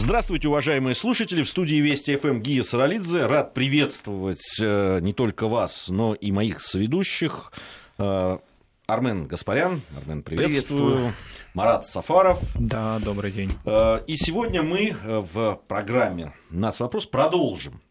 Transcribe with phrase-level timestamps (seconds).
[0.00, 1.42] Здравствуйте, уважаемые слушатели.
[1.42, 3.26] В студии Вести ФМ Гия Саралидзе.
[3.26, 7.52] Рад приветствовать э, не только вас, но и моих соведущих.
[7.98, 8.38] Э,
[8.86, 9.82] Армен Гаспарян.
[9.96, 10.52] Армен, приветствую.
[10.52, 11.14] приветствую.
[11.52, 12.40] Марат Сафаров.
[12.54, 13.50] Да, добрый день.
[13.64, 17.82] Э, и сегодня мы в программе «Нас вопрос» продолжим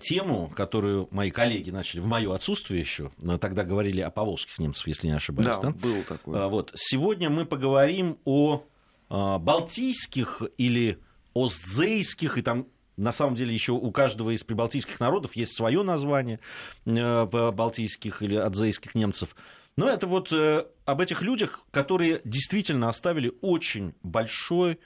[0.00, 3.10] тему, которую мои коллеги начали в мое отсутствие еще.
[3.40, 5.48] Тогда говорили о поволжских немцах, если не ошибаюсь.
[5.48, 5.70] Да, да?
[5.70, 6.48] был такой.
[6.48, 6.70] Вот.
[6.76, 8.62] Сегодня мы поговорим о
[9.10, 11.00] балтийских или
[11.44, 12.66] остзейских, и там
[12.98, 16.40] на самом деле еще у каждого из прибалтийских народов есть свое название
[16.84, 19.34] э, балтийских или адзейских немцев.
[19.76, 24.80] Но это вот э, об этих людях, которые действительно оставили очень большой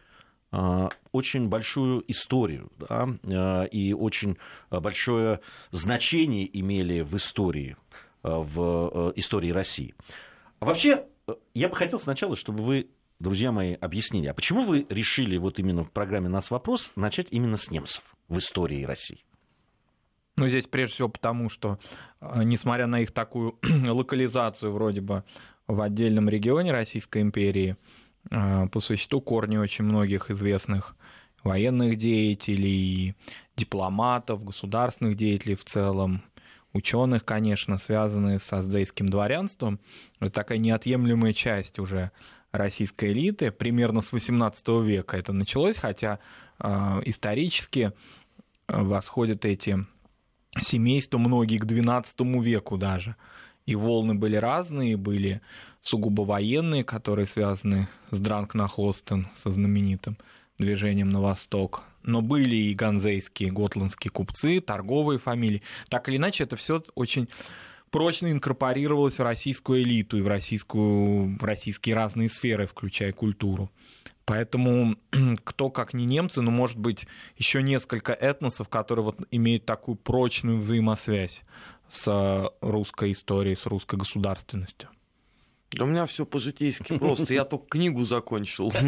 [0.53, 4.37] э, очень большую историю да, и очень
[4.71, 5.41] большое
[5.71, 7.77] значение имели в истории,
[8.23, 9.95] в истории России.
[10.61, 11.07] Вообще,
[11.55, 12.89] я бы хотел сначала, чтобы вы
[13.23, 17.57] друзья мои, объяснили, а почему вы решили вот именно в программе «Нас вопрос» начать именно
[17.57, 19.25] с немцев в истории России?
[20.37, 21.79] Ну, здесь прежде всего потому, что,
[22.21, 25.25] э, несмотря на их такую локализацию вроде бы
[25.67, 27.77] в отдельном регионе Российской империи,
[28.31, 30.97] э, по существу корни очень многих известных
[31.45, 33.15] военных деятелей,
[33.57, 36.23] дипломатов, государственных деятелей в целом,
[36.73, 39.79] ученых, конечно, связанные с аздейским дворянством,
[40.19, 42.11] это такая неотъемлемая часть уже
[42.53, 43.51] российской элиты.
[43.51, 46.19] Примерно с XVIII века это началось, хотя
[46.59, 46.69] э,
[47.07, 47.93] исторически
[48.69, 49.85] э, восходят эти
[50.61, 53.17] семейства многие к XII веку даже.
[53.65, 55.41] И волны были разные, были
[55.81, 60.17] сугубо военные, которые связаны с Дранкнахостен, со знаменитым
[60.59, 61.83] движением на восток.
[62.03, 65.63] Но были и ганзейские, готландские купцы, торговые фамилии.
[65.89, 67.29] Так или иначе, это все очень
[67.93, 73.71] прочно инкорпорировалась в российскую элиту и в, российскую, в российские разные сферы, включая культуру.
[74.25, 74.97] Поэтому
[75.45, 80.59] кто как не немцы, но может быть еще несколько этносов, которые вот имеют такую прочную
[80.59, 81.43] взаимосвязь
[81.89, 84.89] с русской историей, с русской государственностью.
[85.73, 87.33] Да у меня все по-житейски просто.
[87.33, 88.73] Я только книгу закончил.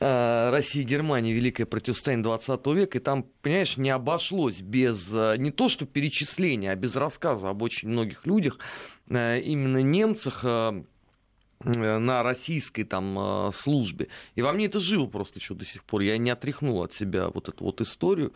[0.00, 1.32] А, Россия Германия.
[1.32, 2.98] Великое противостояние 20 века.
[2.98, 7.62] И там, понимаешь, не обошлось без а, не то что перечисления, а без рассказа об
[7.62, 8.58] очень многих людях,
[9.08, 10.44] а, именно немцах,
[11.64, 14.08] на российской там службе.
[14.34, 16.00] И во мне это живо просто еще до сих пор.
[16.00, 18.32] Я не отряхнул от себя вот эту вот историю.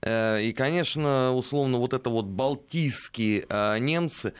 [0.00, 3.46] Э, и, конечно, условно, вот это вот балтийские
[3.80, 4.32] немцы,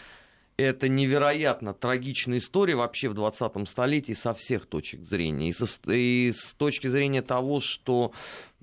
[0.58, 5.50] это невероятно трагичная история вообще в 20-м столетии со всех точек зрения.
[5.50, 8.12] И, со, и с точки зрения того, что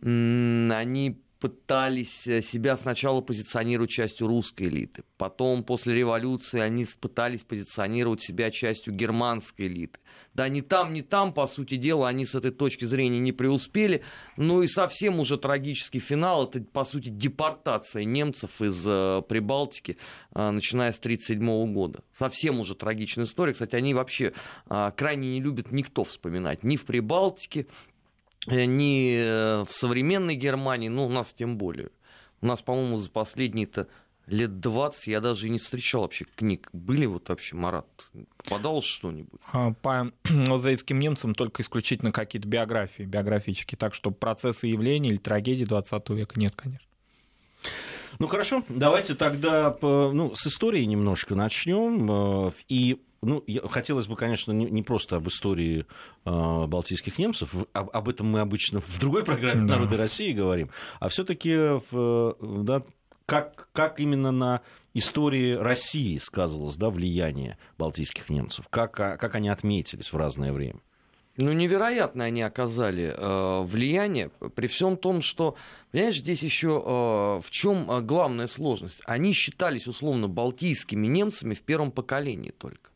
[0.01, 5.03] они пытались э, себя сначала позиционировать частью русской элиты.
[5.16, 10.00] Потом, после революции, они пытались позиционировать себя частью германской элиты.
[10.33, 14.01] Да, ни там, ни там, по сути дела, они с этой точки зрения не преуспели.
[14.38, 20.00] Ну и совсем уже трагический финал, это, по сути, депортация немцев из э, Прибалтики,
[20.33, 22.03] э, начиная с 1937 года.
[22.12, 23.53] Совсем уже трагичная история.
[23.53, 24.33] Кстати, они вообще
[24.67, 26.63] э, крайне не любят никто вспоминать.
[26.63, 27.67] Ни в Прибалтике,
[28.47, 31.89] Э, не э, в современной Германии, ну, у нас тем более.
[32.41, 33.88] У нас, по-моему, за последние-то
[34.28, 36.69] лет 20 я даже и не встречал вообще книг.
[36.73, 37.88] Были вот вообще, Марат,
[38.38, 39.39] попадалось что-нибудь?
[39.53, 43.78] А, по мозаицким немцам только исключительно какие-то биографии, биографические.
[43.78, 46.88] Так что процессы явления или трагедии 20 века нет, конечно.
[48.17, 52.47] Ну хорошо, давайте тогда ну, с истории немножко начнем.
[52.47, 55.86] Э, и ну, хотелось бы, конечно, не, не просто об истории
[56.26, 59.76] э, балтийских немцев, об, об этом мы обычно в другой программе да.
[59.76, 61.56] «Народы России» говорим, а все-таки
[61.92, 62.84] да,
[63.25, 64.62] как, как именно на
[64.94, 70.80] истории России сказывалось да, влияние балтийских немцев, как, а, как они отметились в разное время.
[71.38, 75.58] Ну, невероятно они оказали э, влияние, при всем том, что,
[75.92, 79.02] понимаешь, здесь еще э, в чем э, главная сложность?
[79.06, 82.90] Они считались условно балтийскими немцами в первом поколении только.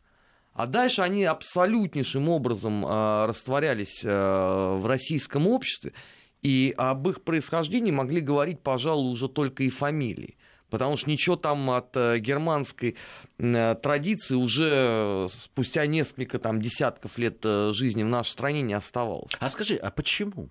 [0.53, 5.93] А дальше они абсолютнейшим образом э, растворялись э, в российском обществе,
[6.41, 10.37] и об их происхождении могли говорить, пожалуй, уже только и фамилии.
[10.69, 12.95] Потому что ничего там от э, германской
[13.39, 19.31] э, традиции уже спустя несколько там, десятков лет э, жизни в нашей стране не оставалось.
[19.39, 20.49] А скажи, а почему?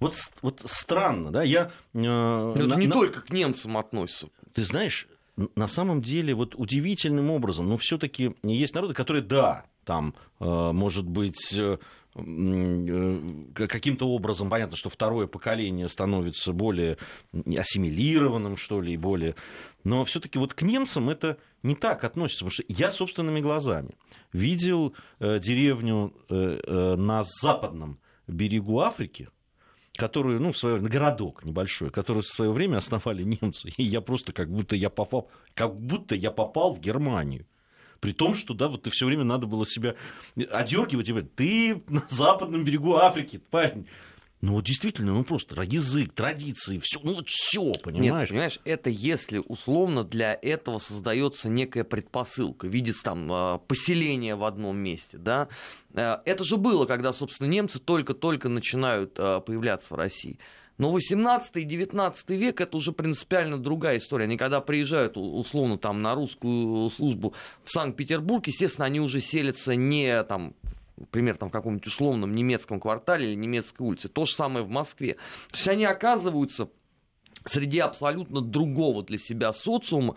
[0.00, 1.42] Вот, вот странно, да?
[1.42, 2.94] Я, э, Но это на, не на...
[2.94, 4.28] только к немцам относится.
[4.54, 5.06] Ты знаешь,
[5.54, 11.06] на самом деле вот удивительным образом, но все-таки есть народы, которые, да, там, э, может
[11.08, 11.78] быть, э,
[12.14, 13.18] э,
[13.54, 16.98] каким-то образом, понятно, что второе поколение становится более
[17.32, 19.34] ассимилированным, что ли, и более...
[19.82, 23.90] Но все-таки вот к немцам это не так относится, потому что я собственными глазами
[24.32, 29.28] видел деревню на западном берегу Африки,
[29.96, 33.70] которую, ну, в свое городок небольшой, который в свое время основали немцы.
[33.76, 37.46] И я просто как будто я попал, как будто я попал в Германию.
[38.00, 39.94] При том, что, да, вот ты все время надо было себя
[40.50, 43.86] одергивать и говорить, ты на западном берегу Африки, парень.
[44.40, 48.22] Ну вот действительно, ну просто язык, традиции, все, ну вот все, понимаешь?
[48.22, 54.44] Нет, понимаешь, это если условно для этого создается некая предпосылка, видится там а, поселение в
[54.44, 55.48] одном месте, да.
[55.92, 60.38] Э, это же было, когда, собственно, немцы только-только начинают а, появляться в России.
[60.78, 64.24] Но 18 и 19 век это уже принципиально другая история.
[64.24, 70.22] Они когда приезжают условно там на русскую службу в Санкт-Петербург, естественно, они уже селятся не
[70.22, 70.54] там
[71.00, 74.08] например, там, в каком-нибудь условном немецком квартале или немецкой улице.
[74.08, 75.14] То же самое в Москве.
[75.50, 76.68] То есть они оказываются
[77.46, 80.14] среди абсолютно другого для себя социума,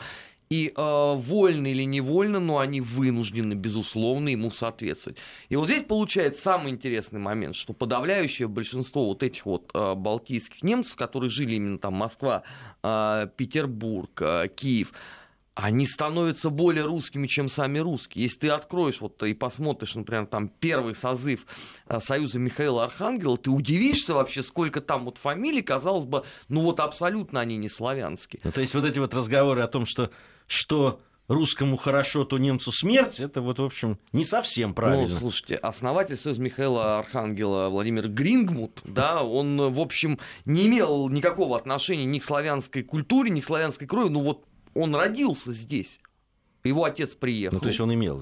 [0.50, 5.18] и э, вольно или невольно, но они вынуждены, безусловно, ему соответствовать.
[5.50, 10.62] И вот здесь получается самый интересный момент, что подавляющее большинство вот этих вот э, балтийских
[10.62, 12.44] немцев, которые жили именно там Москва,
[12.84, 14.94] э, Петербург, э, Киев,
[15.56, 18.24] они становятся более русскими, чем сами русские.
[18.24, 21.46] Если ты откроешь вот и посмотришь, например, там первый созыв
[21.88, 26.80] э, Союза Михаила Архангела, ты удивишься вообще, сколько там вот фамилий, казалось бы, ну вот
[26.80, 28.42] абсолютно они не славянские.
[28.44, 30.10] Ну, то есть вот эти вот разговоры о том, что,
[30.48, 35.14] что русскому хорошо, то немцу смерть, это вот, в общем, не совсем правильно.
[35.14, 41.56] Ну, слушайте, основатель Союза Михаила Архангела Владимир Грингмут, да, он, в общем, не имел никакого
[41.56, 46.00] отношения ни к славянской культуре, ни к славянской крови, ну вот он родился здесь.
[46.64, 47.58] Его отец приехал.
[47.58, 48.22] Ну, то есть он имел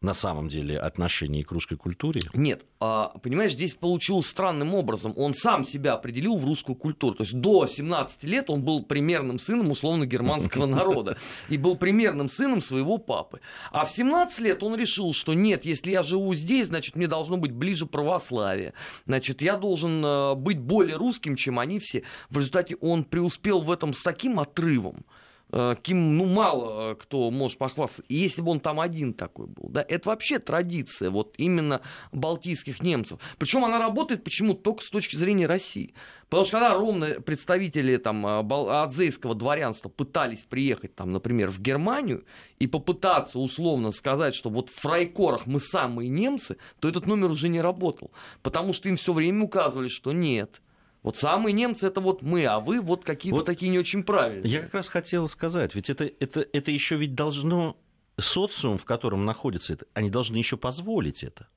[0.00, 2.20] на самом деле отношение к русской культуре?
[2.32, 5.12] Нет, а, понимаешь, здесь получилось странным образом.
[5.16, 7.16] Он сам себя определил в русскую культуру.
[7.16, 11.16] То есть до 17 лет он был примерным сыном условно германского народа
[11.48, 13.40] и был примерным сыном своего папы.
[13.72, 17.36] А в 17 лет он решил, что нет, если я живу здесь, значит, мне должно
[17.36, 18.74] быть ближе православие.
[19.06, 22.04] Значит, я должен э, быть более русским, чем они все.
[22.30, 25.04] В результате он преуспел в этом с таким отрывом,
[25.50, 28.02] Э, кем, ну, мало э, кто может похвастаться.
[28.08, 31.80] И если бы он там один такой был, да, это вообще традиция вот именно
[32.12, 33.18] балтийских немцев.
[33.38, 35.94] Причем она работает почему только с точки зрения России.
[36.28, 42.24] Потому что когда ровно представители там, э, адзейского дворянства пытались приехать, там, например, в Германию
[42.58, 47.48] и попытаться условно сказать, что вот в фрайкорах мы самые немцы, то этот номер уже
[47.48, 48.10] не работал.
[48.42, 50.60] Потому что им все время указывали, что нет,
[51.08, 54.52] вот самые немцы это вот мы, а вы вот какие-то вот такие не очень правильные.
[54.52, 57.78] Я как раз хотел сказать, ведь это, это, это еще ведь должно
[58.20, 61.48] социум, в котором находится это, они должны еще позволить это.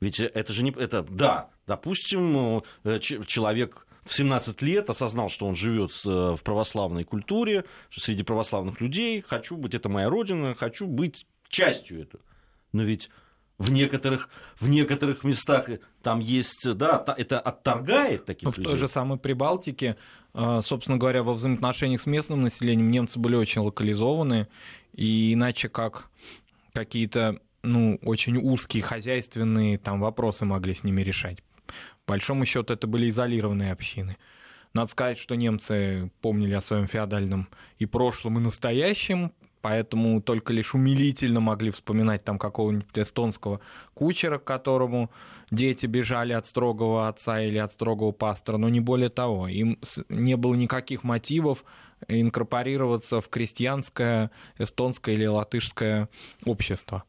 [0.00, 0.72] Ведь это же не...
[0.72, 7.04] Это, да, допустим, э, человек в 17 лет осознал, что он живет э, в православной
[7.04, 12.22] культуре, среди православных людей, хочу быть, это моя родина, хочу быть частью этого.
[12.72, 13.08] Но ведь
[13.58, 14.28] в некоторых,
[14.60, 15.68] в некоторых местах
[16.02, 18.64] там есть, да, это отторгает таких Но людей.
[18.64, 19.96] В той же самой Прибалтике,
[20.34, 24.48] э, собственно говоря, во взаимоотношениях с местным населением немцы были очень локализованы,
[24.94, 26.08] и иначе как
[26.72, 31.42] какие-то ну, очень узкие хозяйственные там вопросы могли с ними решать.
[32.06, 34.16] По большому счету это были изолированные общины.
[34.72, 40.74] Надо сказать, что немцы помнили о своем феодальном и прошлом, и настоящем, поэтому только лишь
[40.74, 43.60] умилительно могли вспоминать там какого-нибудь эстонского
[43.94, 45.10] кучера, к которому
[45.50, 49.48] дети бежали от строгого отца или от строгого пастора, но не более того.
[49.48, 49.78] Им
[50.08, 51.64] не было никаких мотивов
[52.06, 56.08] инкорпорироваться в крестьянское эстонское или латышское
[56.44, 57.04] общество.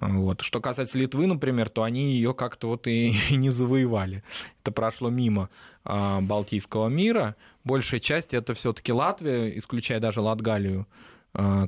[0.00, 0.42] Вот.
[0.42, 4.22] Что касается Литвы, например, то они ее как-то вот и, не завоевали.
[4.62, 5.50] Это прошло мимо
[5.84, 7.34] а, Балтийского мира.
[7.64, 10.86] Большая часть это все-таки Латвия, исключая даже Латгалию,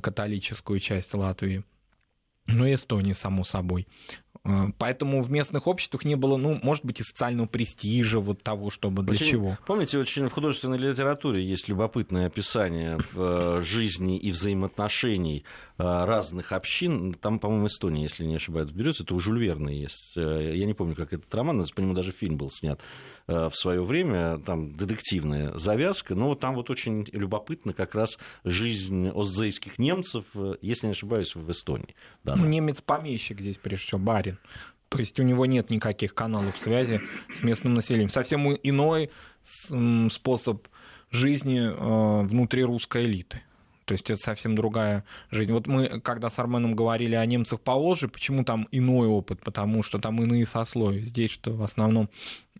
[0.01, 1.63] католическую часть Латвии,
[2.47, 3.87] ну и Эстонии, само собой.
[4.43, 8.69] Э, поэтому в местных обществах не было, ну, может быть, и социального престижа, вот того,
[8.69, 9.57] чтобы для очень, чего.
[9.65, 15.45] Помните, очень в художественной литературе есть любопытное описание в э, жизни и взаимоотношений
[15.77, 17.15] разных общин.
[17.15, 19.01] Там, по-моему, Эстония, если не ошибаюсь, берется.
[19.01, 20.15] Это у Жюль Верна есть.
[20.15, 22.79] Я не помню, как этот роман, по нему даже фильм был снят
[23.31, 29.09] Э, в свое время, там детективная завязка, но там вот очень любопытно как раз жизнь
[29.09, 31.95] остзейских немцев, э, если не ошибаюсь, в Эстонии.
[32.23, 34.30] Да, ну, немец-помещик здесь, прежде всего, барин.
[34.89, 37.01] То есть у него нет никаких каналов связи
[37.33, 38.09] с местным населением.
[38.09, 39.09] Совсем иной
[40.11, 40.67] способ
[41.09, 43.41] жизни э, внутри русской элиты.
[43.85, 45.51] То есть это совсем другая жизнь.
[45.51, 49.41] Вот мы, когда с Арменом говорили о немцах по Волжье, почему там иной опыт?
[49.41, 51.03] Потому что там иные сословия.
[51.03, 52.09] Здесь что в основном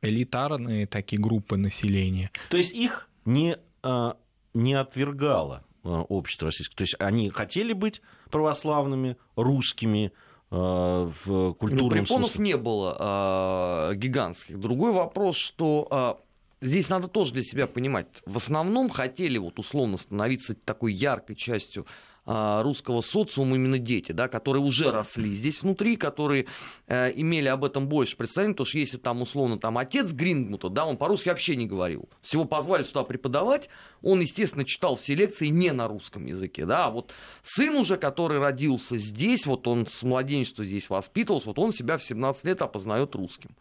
[0.01, 2.31] элитарные такие группы населения.
[2.49, 4.17] То есть их не, а,
[4.53, 6.75] не отвергало а, общество российское.
[6.75, 10.11] То есть они хотели быть православными, русскими,
[10.51, 12.43] в культурном ну, препонов смысле.
[12.43, 14.59] не было а, гигантских.
[14.59, 16.17] Другой вопрос, что а,
[16.61, 18.07] здесь надо тоже для себя понимать.
[18.25, 21.85] В основном хотели вот условно становиться такой яркой частью
[22.23, 26.45] а, русского социума именно дети, да, которые уже росли здесь внутри, которые
[26.85, 30.85] э, имели об этом больше представления, потому что если там условно там отец Грингмута, да,
[30.85, 33.69] он по-русски вообще не говорил, всего позвали сюда преподавать,
[34.03, 38.37] он, естественно, читал все лекции не на русском языке, да, а вот сын уже, который
[38.37, 43.15] родился здесь, вот он с младенчества здесь воспитывался, вот он себя в 17 лет опознает
[43.15, 43.55] русским.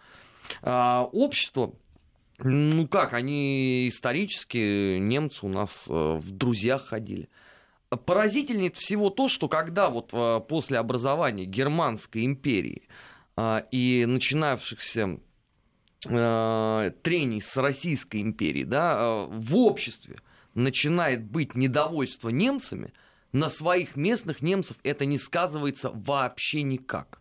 [0.61, 1.73] А, общество
[2.43, 7.29] ну как, они исторически, немцы у нас э, в друзьях ходили.
[8.07, 12.89] Поразительнее всего то, что когда вот э, после образования Германской империи
[13.37, 15.19] э, и начинавшихся
[16.03, 20.17] трений с Российской империей, да, в обществе
[20.55, 22.95] начинает быть недовольство немцами,
[23.33, 27.20] на своих местных немцев это не сказывается вообще никак.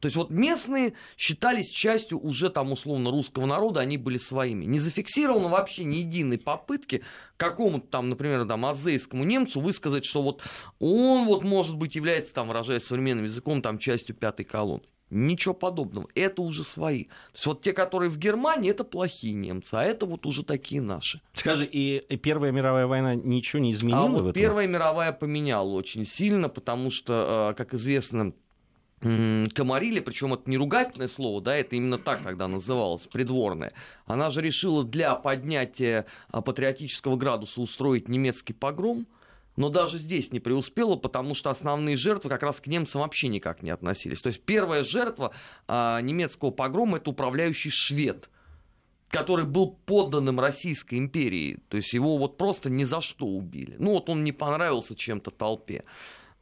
[0.00, 4.64] То есть вот местные считались частью уже там условно русского народа, они были своими.
[4.64, 7.02] Не зафиксировано вообще ни единой попытки
[7.36, 10.42] какому-то там, например, там, азейскому немцу высказать, что вот
[10.78, 14.84] он вот может быть является там, выражаясь современным языком, там частью пятой колонны.
[15.08, 16.08] Ничего подобного.
[16.16, 17.04] Это уже свои.
[17.04, 20.80] То есть вот те, которые в Германии, это плохие немцы, а это вот уже такие
[20.80, 21.20] наши.
[21.32, 24.32] Скажи, и Первая мировая война ничего не изменила а вот в этом?
[24.32, 28.32] Первая мировая поменяла очень сильно, потому что, э, как известно,
[29.54, 33.72] Комарили, причем это не ругательное слово, да, это именно так тогда называлось, придворное.
[34.06, 39.06] Она же решила для поднятия а, патриотического градуса устроить немецкий погром,
[39.56, 43.62] но даже здесь не преуспела, потому что основные жертвы как раз к немцам вообще никак
[43.62, 44.20] не относились.
[44.20, 45.32] То есть первая жертва
[45.66, 48.28] а, немецкого погрома это управляющий швед,
[49.08, 51.58] который был подданным Российской империи.
[51.68, 53.76] То есть его вот просто ни за что убили.
[53.78, 55.84] Ну вот он не понравился чем-то толпе.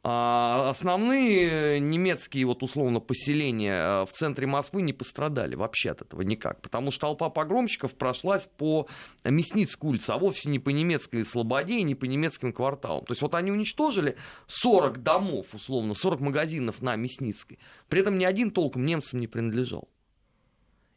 [0.07, 6.21] А основные немецкие вот условно поселения э, в центре Москвы не пострадали вообще от этого
[6.21, 8.87] никак, потому что толпа погромщиков прошлась по
[9.23, 13.03] Мясницкой улице, а вовсе не по немецкой Слободе и не по немецким кварталам.
[13.05, 17.57] То есть вот они уничтожили 40 домов, условно, 40 магазинов на Мясницкой,
[17.89, 19.89] при этом ни один толком немцам не принадлежал.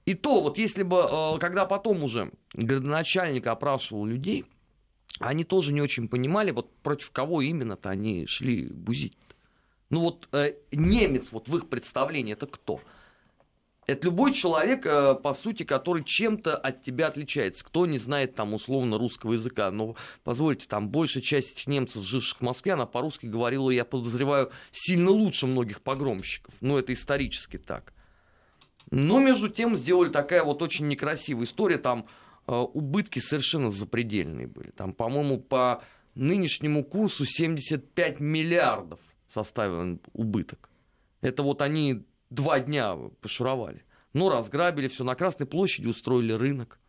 [0.05, 4.45] И то, вот если бы, э, когда потом уже градоначальник опрашивал людей,
[5.19, 9.17] они тоже не очень понимали, вот против кого именно-то они шли бузить.
[9.91, 12.81] Ну вот э, немец вот в их представлении это кто?
[13.87, 17.65] Это любой человек, э, по сути, который чем-то от тебя отличается.
[17.65, 19.71] Кто не знает там условно русского языка.
[19.71, 24.53] Но позвольте, там большая часть этих немцев, живших в Москве, она по-русски говорила, я подозреваю,
[24.73, 26.53] сильно лучше многих погромщиков.
[26.61, 27.95] Ну это исторически так.
[28.91, 31.79] Но между тем сделали такая вот очень некрасивая история.
[31.79, 32.07] Там
[32.57, 34.71] убытки совершенно запредельные были.
[34.71, 35.83] Там, по-моему, по
[36.15, 40.71] нынешнему курсу 75 миллиардов составил убыток.
[41.21, 43.85] Это вот они два дня пошуровали.
[44.15, 46.81] Ну, разграбили все, на Красной площади устроили рынок.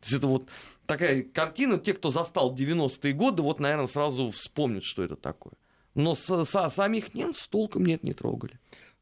[0.00, 0.48] То есть это вот
[0.86, 5.54] такая картина, те, кто застал 90-е годы, вот, наверное, сразу вспомнят, что это такое.
[5.94, 8.58] Но с, с, самих немцев толком нет, не трогали.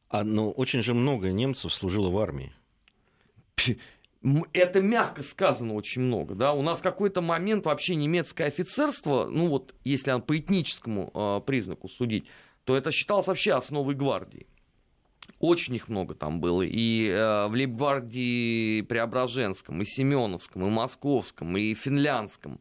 [0.09, 2.51] А, ну, очень же много немцев служило в армии
[4.53, 9.73] это мягко сказано очень много, да, у нас какой-то момент вообще немецкое офицерство, ну вот,
[9.83, 12.25] если по этническому э, признаку судить,
[12.65, 14.45] то это считалось вообще основой гвардии.
[15.39, 16.63] Очень их много там было.
[16.63, 22.59] И э, в Лейбгвардии Преображенском, и Семеновском, и Московском, и Финляндском,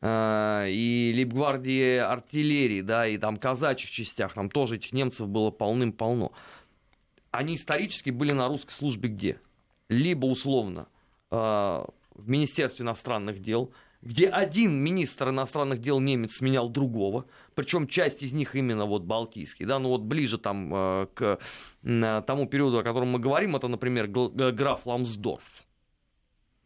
[0.00, 6.32] э, и Лейбгвардии артиллерии, да, и там казачьих частях, там тоже этих немцев было полным-полно.
[7.30, 9.40] Они исторически были на русской службе где?
[9.88, 10.88] Либо условно
[11.30, 18.32] в Министерстве иностранных дел, где один министр иностранных дел немец сменял другого, причем часть из
[18.32, 21.38] них именно вот балтийский, да, ну вот ближе там э, к
[21.82, 25.64] тому периоду, о котором мы говорим, это, например, граф Ламсдорф,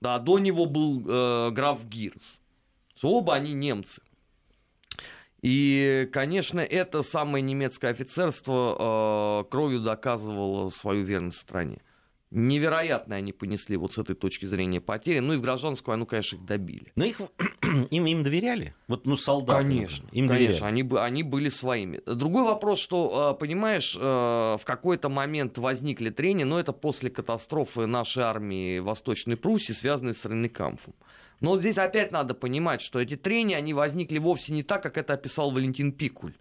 [0.00, 2.40] да, до него был э, граф Гирс,
[3.02, 4.02] оба они немцы.
[5.40, 11.80] И, конечно, это самое немецкое офицерство э, кровью доказывало свою верность стране
[12.30, 15.18] невероятно они понесли вот с этой точки зрения потери.
[15.18, 16.92] Ну и в гражданскую войну, конечно, их добили.
[16.96, 17.20] Но их,
[17.90, 18.74] им, им доверяли?
[18.88, 19.62] Вот, ну, солдаты.
[19.62, 22.00] Конечно, им конечно, они, они были своими.
[22.06, 27.86] Другой вопрос, что, э, понимаешь, э, в какой-то момент возникли трения, но это после катастрофы
[27.86, 30.94] нашей армии Восточной Пруссии, связанной с Ренекамфом.
[31.40, 34.98] Но вот здесь опять надо понимать, что эти трения, они возникли вовсе не так, как
[34.98, 36.34] это описал Валентин Пикуль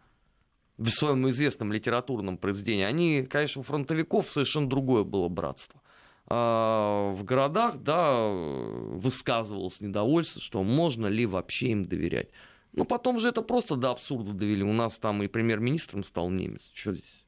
[0.79, 5.81] в своем известном литературном произведении, они, конечно, у фронтовиков совершенно другое было братство.
[6.27, 12.29] А в городах, да, высказывалось недовольство, что можно ли вообще им доверять.
[12.71, 14.63] Но потом же это просто до абсурда довели.
[14.63, 16.71] У нас там и премьер-министром стал немец.
[16.73, 17.27] Что здесь?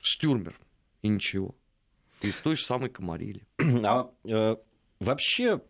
[0.00, 0.58] Штюрмер.
[1.02, 1.54] И ничего.
[2.22, 3.46] Из той же самой Комарили.
[3.84, 4.56] А э,
[4.98, 5.60] вообще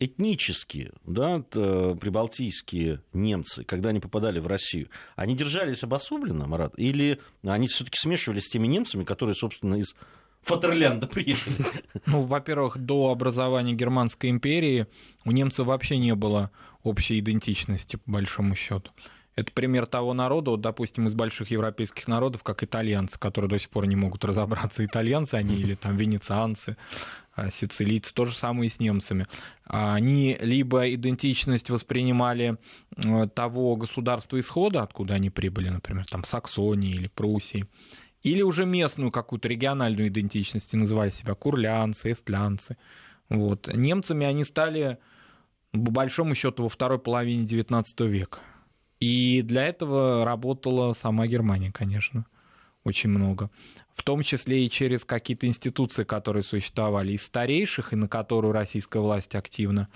[0.00, 7.66] этнически, да, прибалтийские немцы, когда они попадали в Россию, они держались обособленно, Марат, или они
[7.66, 9.94] все-таки смешивались с теми немцами, которые, собственно, из
[10.42, 11.56] Фатерлянда приехали?
[12.06, 14.86] Ну, во-первых, до образования Германской империи
[15.24, 16.52] у немцев вообще не было
[16.84, 18.92] общей идентичности, по большому счету.
[19.34, 23.68] Это пример того народа, вот, допустим, из больших европейских народов, как итальянцы, которые до сих
[23.70, 26.76] пор не могут разобраться, итальянцы они или там венецианцы,
[27.52, 29.26] сицилийцы, то же самое и с немцами.
[29.64, 32.56] Они либо идентичность воспринимали
[33.34, 37.66] того государства исхода, откуда они прибыли, например, там Саксонии или Пруссии,
[38.22, 42.76] или уже местную какую-то региональную идентичность, и называли себя курлянцы, эстлянцы.
[43.28, 43.68] Вот.
[43.72, 44.98] Немцами они стали,
[45.72, 48.38] по большому счету, во второй половине XIX века.
[49.00, 52.26] И для этого работала сама Германия, конечно,
[52.88, 53.50] очень много.
[53.94, 59.00] В том числе и через какие-то институции, которые существовали из старейших, и на которую российская
[59.00, 59.88] власть активно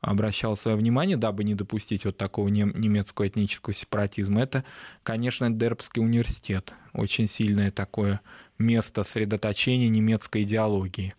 [0.00, 4.64] обращала свое внимание, дабы не допустить вот такого немецкого этнического сепаратизма, это,
[5.02, 6.72] конечно, Дербский университет.
[6.92, 8.20] Очень сильное такое
[8.58, 11.14] место сосредоточения немецкой идеологии.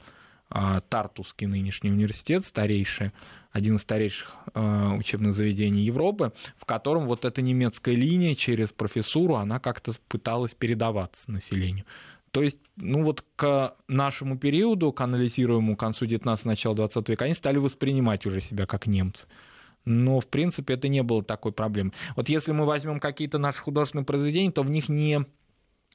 [0.50, 3.12] А, Тартусский нынешний университет, старейший,
[3.52, 9.36] один из старейших э, учебных заведений Европы, в котором вот эта немецкая линия через профессуру,
[9.36, 11.86] она как-то пыталась передаваться населению.
[12.32, 17.34] То есть, ну вот к нашему периоду, к анализируемому концу 19 начала 20 века, они
[17.34, 19.28] стали воспринимать уже себя как немцы.
[19.86, 21.94] Но, в принципе, это не было такой проблемы.
[22.16, 25.26] Вот если мы возьмем какие-то наши художественные произведения, то в них не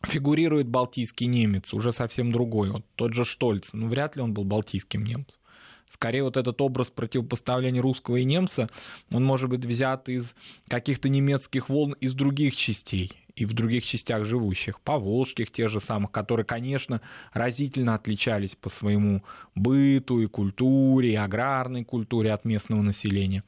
[0.02, 2.70] фигурирует балтийский немец, уже совсем другой.
[2.70, 5.38] Вот тот же Штольц, ну, вряд ли он был балтийским немцем.
[5.88, 8.68] Скорее, вот этот образ противопоставления русского и немца,
[9.12, 10.34] он может быть взят из
[10.68, 16.10] каких-то немецких волн из других частей и в других частях живущих, поволжских тех же самых,
[16.10, 17.00] которые, конечно,
[17.32, 19.24] разительно отличались по своему
[19.54, 23.42] быту и культуре, и аграрной культуре от местного населения.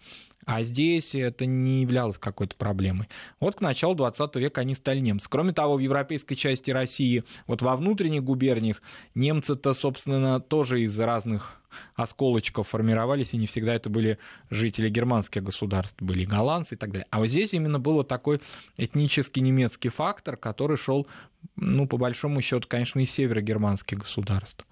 [0.46, 3.08] А здесь это не являлось какой-то проблемой.
[3.40, 5.28] Вот к началу 20 века они стали немцы.
[5.28, 8.80] Кроме того, в европейской части России, вот во внутренних губерниях,
[9.16, 11.60] немцы-то, собственно, тоже из разных
[11.96, 14.18] осколочков формировались, и не всегда это были
[14.48, 17.08] жители германских государств, были голландцы и так далее.
[17.10, 18.40] А вот здесь именно был вот такой
[18.76, 21.08] этнический немецкий фактор, который шел,
[21.56, 24.64] ну, по большому счету, конечно, из северогерманских государств.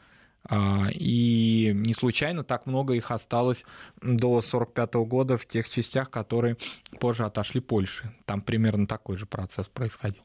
[0.49, 3.65] А, и не случайно так много их осталось
[4.03, 6.57] до 1945 года в тех частях, которые
[7.01, 8.13] позже отошли Польше.
[8.27, 10.23] Там примерно такой же процесс происходил.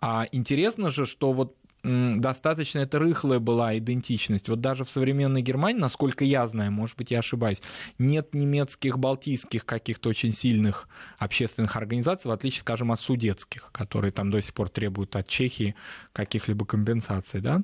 [0.00, 4.48] А интересно же, что вот достаточно это рыхлая была идентичность.
[4.48, 7.60] Вот даже в современной Германии, насколько я знаю, может быть, я ошибаюсь,
[7.98, 14.30] нет немецких, балтийских каких-то очень сильных общественных организаций, в отличие, скажем, от судетских, которые там
[14.30, 15.74] до сих пор требуют от Чехии
[16.12, 17.40] каких-либо компенсаций.
[17.40, 17.60] Да?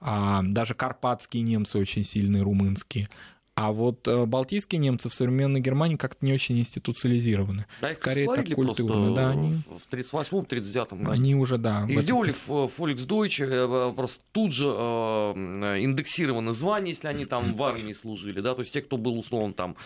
[0.00, 3.08] А даже карпатские немцы очень сильные, румынские.
[3.54, 7.66] А вот э, балтийские немцы в современной Германии как-то не очень институциализированы.
[7.82, 9.14] Да, их Скорее так культурно.
[9.14, 9.60] Да, они...
[9.66, 11.10] В 38-39 году.
[11.10, 11.84] Они уже, да.
[11.86, 17.62] Их сделали в Volksdeutsche, э, э, просто тут же индексированы звания, если они там в
[17.62, 18.40] армии служили.
[18.40, 18.54] Да?
[18.54, 19.76] То есть те, кто был условно там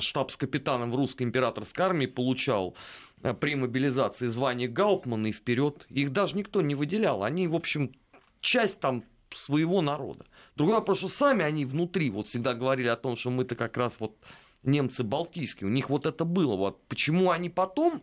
[0.00, 2.74] штабс-капитаном в русской императорской армии, получал
[3.40, 5.86] при мобилизации звание Гауптмана и вперед.
[5.88, 7.22] Их даже никто не выделял.
[7.24, 7.92] Они, в общем,
[8.40, 10.26] часть там своего народа.
[10.56, 13.96] Другой вопрос, что сами они внутри вот всегда говорили о том, что мы-то как раз
[13.98, 14.16] вот
[14.62, 16.56] немцы балтийские, у них вот это было.
[16.56, 18.02] Вот почему они потом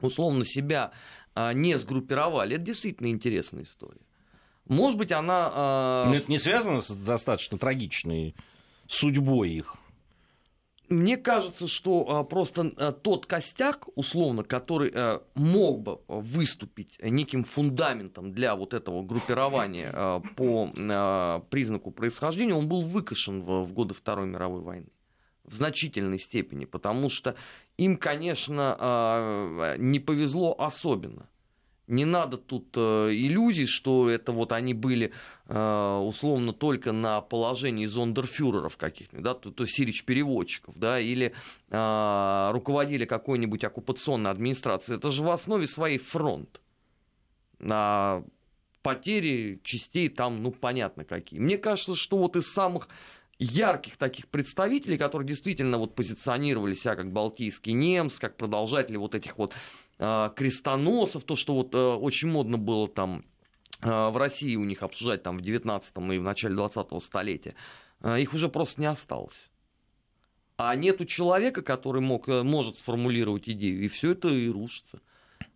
[0.00, 0.92] условно себя
[1.34, 4.00] а, не сгруппировали, это действительно интересная история.
[4.66, 5.50] Может быть, она...
[5.52, 6.04] А...
[6.08, 8.34] Но это не связано с достаточно трагичной
[8.86, 9.76] судьбой их?
[10.88, 17.44] Мне кажется, что а, просто а, тот костяк, условно, который а, мог бы выступить неким
[17.44, 19.92] фундаментом для вот этого группирования
[20.36, 24.88] по признаку происхождения, он был выкашен в годы Второй мировой войны
[25.44, 27.34] в значительной степени, потому что
[27.78, 31.28] им, конечно, не повезло особенно.
[31.88, 35.12] Не надо тут э, иллюзий, что это вот они были
[35.46, 41.32] э, условно только на положении зондерфюреров каких-нибудь, да, то, то сирич-переводчиков, да, или
[41.70, 44.98] э, руководили какой-нибудь оккупационной администрацией.
[44.98, 46.60] Это же в основе своей фронт.
[47.60, 48.22] А
[48.82, 51.40] потери частей там, ну, понятно какие.
[51.40, 52.88] Мне кажется, что вот из самых
[53.38, 59.38] ярких таких представителей, которые действительно вот позиционировали себя как балтийский немц, как продолжатели вот этих
[59.38, 59.54] вот
[59.98, 63.24] крестоносов, то, что вот э, очень модно было там
[63.82, 67.54] э, в России у них обсуждать там в 19 и в начале 20-го столетия,
[68.00, 69.50] э, их уже просто не осталось.
[70.56, 75.00] А нету человека, который мог, э, может сформулировать идею, и все это и рушится.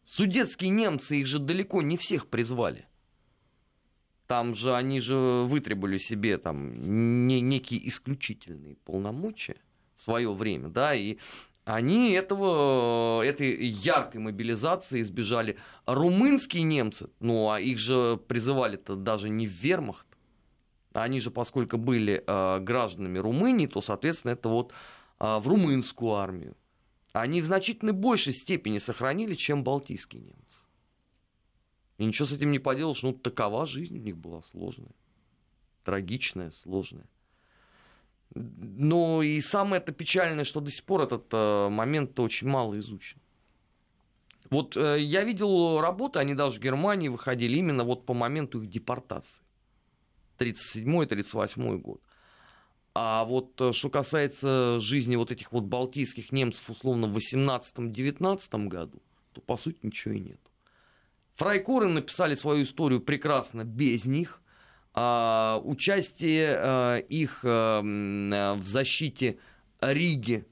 [0.04, 2.86] Судетские немцы, их же далеко не всех призвали.
[4.26, 9.56] Там же они же вытребовали себе там не, некие исключительные полномочия
[9.94, 11.18] в свое время, да, и
[11.64, 15.58] они этого, этой яркой мобилизации избежали.
[15.86, 20.06] Румынские немцы, ну, а их же призывали-то даже не в вермахт,
[20.92, 24.72] они же, поскольку были э, гражданами Румынии, то, соответственно, это вот
[25.20, 26.56] э, в румынскую армию.
[27.12, 30.58] Они в значительно большей степени сохранили, чем балтийские немцы.
[31.98, 34.94] И ничего с этим не поделаешь, ну, такова жизнь у них была сложная,
[35.84, 37.06] трагичная, сложная.
[38.34, 43.18] Но и самое это печальное, что до сих пор этот э, момент очень мало изучен.
[44.48, 48.70] Вот э, я видел работы, они даже в Германии выходили именно вот по моменту их
[48.70, 49.42] депортации.
[50.38, 52.00] 37-38 год.
[52.94, 59.02] А вот э, что касается жизни вот этих вот балтийских немцев условно в 18-19 году,
[59.32, 60.40] то по сути ничего и нет.
[61.36, 64.41] Фрайкоры написали свою историю прекрасно без них.
[64.94, 69.38] А, участие а, их а, в защите
[69.80, 70.44] Риги,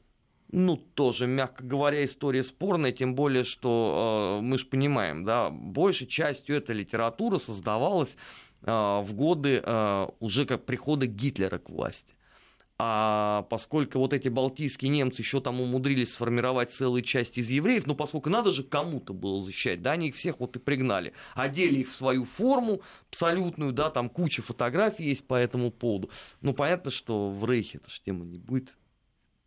[0.50, 6.57] ну, тоже, мягко говоря, история спорная, тем более, что мы же понимаем, да, большей частью
[6.57, 8.16] эта литература создавалась
[8.62, 9.62] в годы
[10.18, 12.16] уже как прихода Гитлера к власти.
[12.83, 17.95] А поскольку вот эти балтийские немцы еще там умудрились сформировать целые части из евреев, ну
[17.95, 21.90] поскольку надо же кому-то было защищать, да, они их всех вот и пригнали, одели их
[21.90, 26.09] в свою форму абсолютную, да, там куча фотографий есть по этому поводу.
[26.40, 28.75] Ну понятно, что в Рейхе эта же тема не будет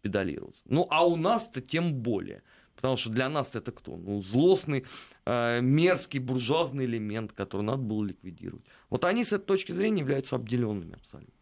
[0.01, 0.61] педалироваться.
[0.65, 2.43] Ну а у нас-то тем более.
[2.75, 3.97] Потому что для нас это кто?
[3.97, 4.85] Ну, злостный,
[5.25, 8.65] э, мерзкий, буржуазный элемент, который надо было ликвидировать.
[8.91, 11.33] Вот они с этой точки зрения являются обделенными абсолютно.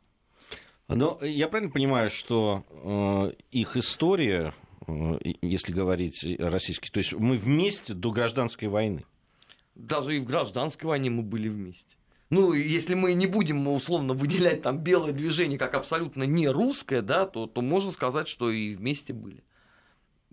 [0.95, 4.54] Но я правильно понимаю, что э, их история,
[4.88, 9.06] э, если говорить российский, то есть мы вместе до гражданской войны?
[9.75, 11.95] Даже и в гражданской войне мы были вместе.
[12.30, 17.25] Ну, если мы не будем условно выделять там белое движение как абсолютно не русское, да,
[17.25, 19.43] то, то можно сказать, что и вместе были.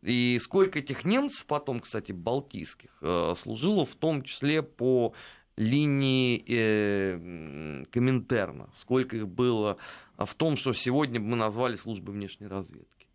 [0.03, 5.13] И сколько этих немцев потом, кстати, балтийских, э, служило в том числе по
[5.59, 9.77] линии э, Коминтерна, сколько их было
[10.17, 13.07] в том, что сегодня мы назвали службой внешней разведки.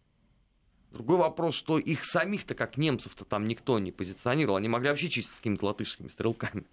[0.92, 4.58] Другой вопрос, что их самих-то, как немцев-то, там никто не позиционировал.
[4.58, 6.66] Они могли вообще чистить с какими-то латышскими стрелками.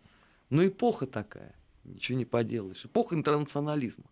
[0.51, 1.55] Но эпоха такая,
[1.85, 2.85] ничего не поделаешь.
[2.85, 4.05] Эпоха интернационализма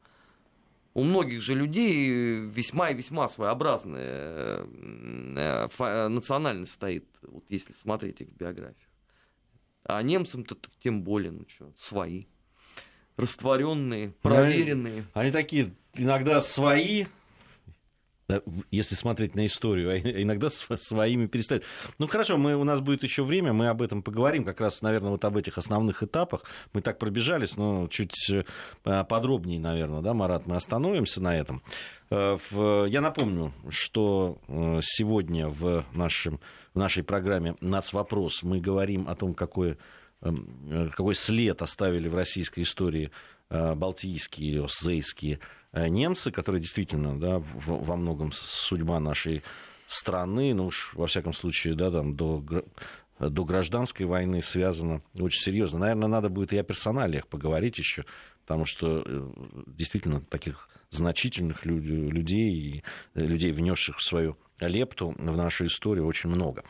[0.95, 8.21] у многих же людей весьма и весьма своеобразная э, э, национальность стоит, вот если смотреть
[8.21, 8.88] их биографию.
[9.85, 12.27] А немцам-то тем более, ну что, свои.
[13.17, 14.99] Растворенные, проверенные.
[14.99, 17.07] Они, они такие иногда свои,
[18.71, 21.65] если смотреть на историю, а иногда своими перестают.
[21.99, 25.11] Ну хорошо, мы, у нас будет еще время, мы об этом поговорим, как раз, наверное,
[25.11, 26.45] вот об этих основных этапах.
[26.73, 28.45] Мы так пробежались, но чуть э,
[29.05, 31.63] подробнее, наверное, да, Марат, мы остановимся на этом.
[32.11, 32.39] Э,
[32.89, 36.41] я напомню, что э, сегодня в, нашем,
[36.75, 39.79] в нашей программе «Нацвопрос» мы говорим о том, какой,
[40.23, 43.11] эм, какой след оставили в российской истории
[43.51, 45.41] балтийские или оссейские
[45.73, 49.43] Э, немцы, которые действительно да, во многом судьба нашей
[49.87, 52.43] страны, ну уж во всяком случае, да, там до,
[53.19, 55.81] до гражданской войны связано очень серьезно.
[55.81, 58.05] Наверное, надо будет и о персоналиях поговорить еще,
[58.49, 59.31] потому что э,
[59.67, 62.83] действительно таких значительных людей и
[63.15, 66.65] э, людей, внесших свою лепту в нашу историю очень много.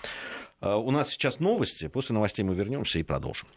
[0.61, 3.49] У нас сейчас новости, после новостей мы вернемся и продолжим.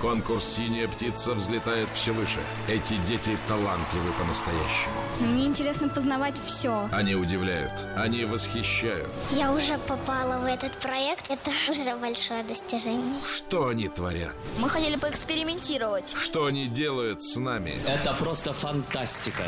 [0.00, 2.38] Конкурс «Синяя птица» взлетает все выше.
[2.68, 4.94] Эти дети талантливы по-настоящему.
[5.20, 6.88] Мне интересно познавать все.
[6.90, 9.10] Они удивляют, они восхищают.
[9.30, 11.30] Я уже попала в этот проект.
[11.30, 13.14] Это уже большое достижение.
[13.26, 14.34] Что они творят?
[14.58, 16.14] Мы хотели поэкспериментировать.
[16.16, 17.74] Что они делают с нами?
[17.86, 19.44] Это просто фантастика.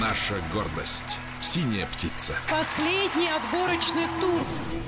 [0.00, 1.18] Наша гордость.
[1.42, 2.32] «Синяя птица».
[2.50, 4.40] Последний отборочный тур.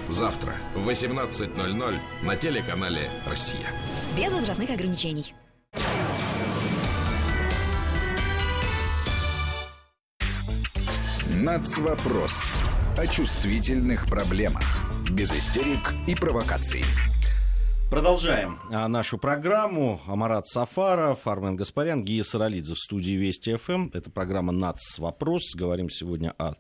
[0.09, 3.67] Завтра в 18.00 на телеканале «Россия»
[4.17, 5.35] без возрастных ограничений.
[11.31, 12.51] Нацвопрос.
[12.97, 14.65] О чувствительных проблемах.
[15.11, 16.85] Без истерик и провокаций.
[17.91, 19.99] Продолжаем а, нашу программу.
[20.07, 23.89] Амарат Сафаров, Армен Гаспарян, Гия Саралидзе в студии Вести ФМ.
[23.95, 25.55] Это программа «Нацвопрос».
[25.55, 26.57] Говорим сегодня о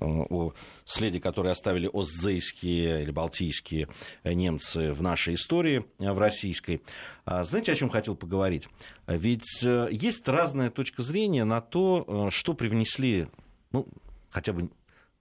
[0.00, 0.52] о
[0.84, 3.88] следе, который оставили остзейские или балтийские
[4.24, 6.82] немцы в нашей истории, э, в российской.
[7.24, 8.68] А знаете, о чем хотел поговорить?
[9.06, 13.28] Ведь э, есть разная точка зрения на то, э, что привнесли,
[13.72, 13.86] ну,
[14.30, 14.70] хотя бы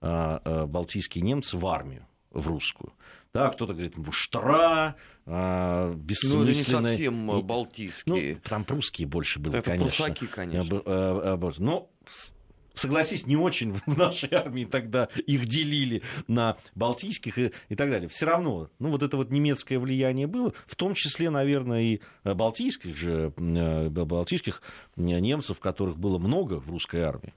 [0.02, 2.92] балтийские немцы в армию, в русскую.
[3.34, 8.34] да, кто-то говорит муштра, а, Ну, это не совсем э, И- балтийские.
[8.36, 10.06] Ну, там прусские больше было, Это конечно.
[10.06, 10.76] прусаки, конечно.
[10.76, 12.34] Э, э, э, Но, с-
[12.74, 18.10] согласись, не очень в нашей армии тогда их делили на балтийских и, и так далее.
[18.10, 22.34] Все равно, ну, вот это вот немецкое влияние было, в том числе, наверное, и э,
[22.34, 24.62] балтийских же, э, балтийских
[24.96, 27.34] немцев, которых было много в русской армии.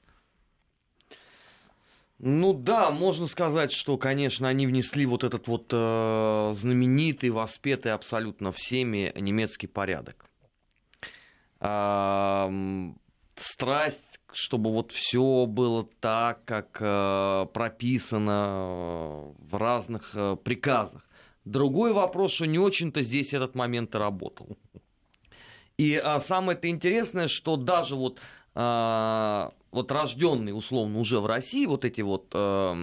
[2.18, 8.52] Ну да, можно сказать, что, конечно, они внесли вот этот вот э, знаменитый, воспетый абсолютно
[8.52, 10.24] всеми немецкий порядок.
[11.60, 12.98] Ам,
[13.38, 21.06] страсть, чтобы вот все было так, как э, прописано э, в разных э, приказах.
[21.44, 24.58] Другой вопрос, что не очень-то здесь этот момент и работал.
[25.78, 28.20] И а, самое-то интересное, что даже вот,
[28.54, 32.74] а, вот рожденные, условно, уже в России, вот эти вот а,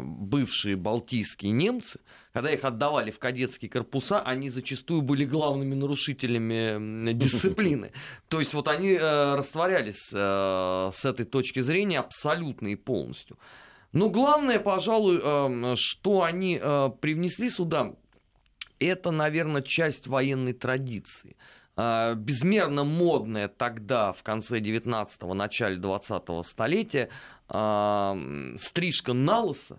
[0.00, 2.00] бывшие балтийские немцы,
[2.32, 7.92] когда их отдавали в кадетские корпуса, они зачастую были главными нарушителями дисциплины.
[8.28, 13.38] То есть вот они э, растворялись э, с этой точки зрения абсолютно и полностью.
[13.92, 16.58] Но главное, пожалуй, э, что они
[17.00, 17.94] привнесли сюда,
[18.78, 21.36] это, наверное, часть военной традиции.
[21.76, 27.08] Безмерно модная тогда, в конце 19-го, начале 20-го столетия,
[27.48, 29.78] стрижка на лысо,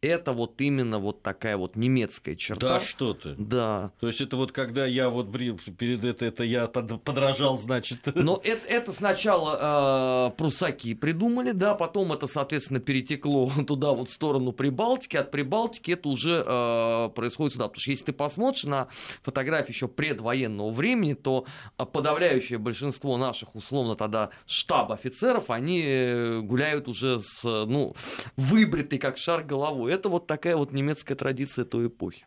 [0.00, 2.78] это вот именно вот такая вот немецкая черта.
[2.78, 3.34] Да что ты.
[3.36, 3.90] Да.
[3.98, 7.98] То есть это вот когда я вот перед это, это я под- подражал, значит.
[8.14, 14.12] Но это, это сначала э, прусаки придумали, да, потом это, соответственно, перетекло туда вот в
[14.12, 17.68] сторону Прибалтики, от Прибалтики это уже э, происходит сюда.
[17.68, 18.88] Потому что если ты посмотришь на
[19.22, 21.44] фотографии еще предвоенного времени, то
[21.76, 27.96] э, подавляющее большинство наших, условно, тогда штаб-офицеров, они э, гуляют уже с, ну,
[28.36, 29.87] выбритой как шар головой.
[29.88, 32.26] Это вот такая вот немецкая традиция той эпохи.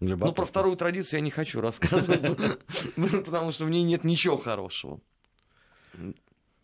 [0.00, 2.22] Ну, про вторую традицию я не хочу рассказывать,
[3.24, 5.00] потому что в ней нет ничего хорошего.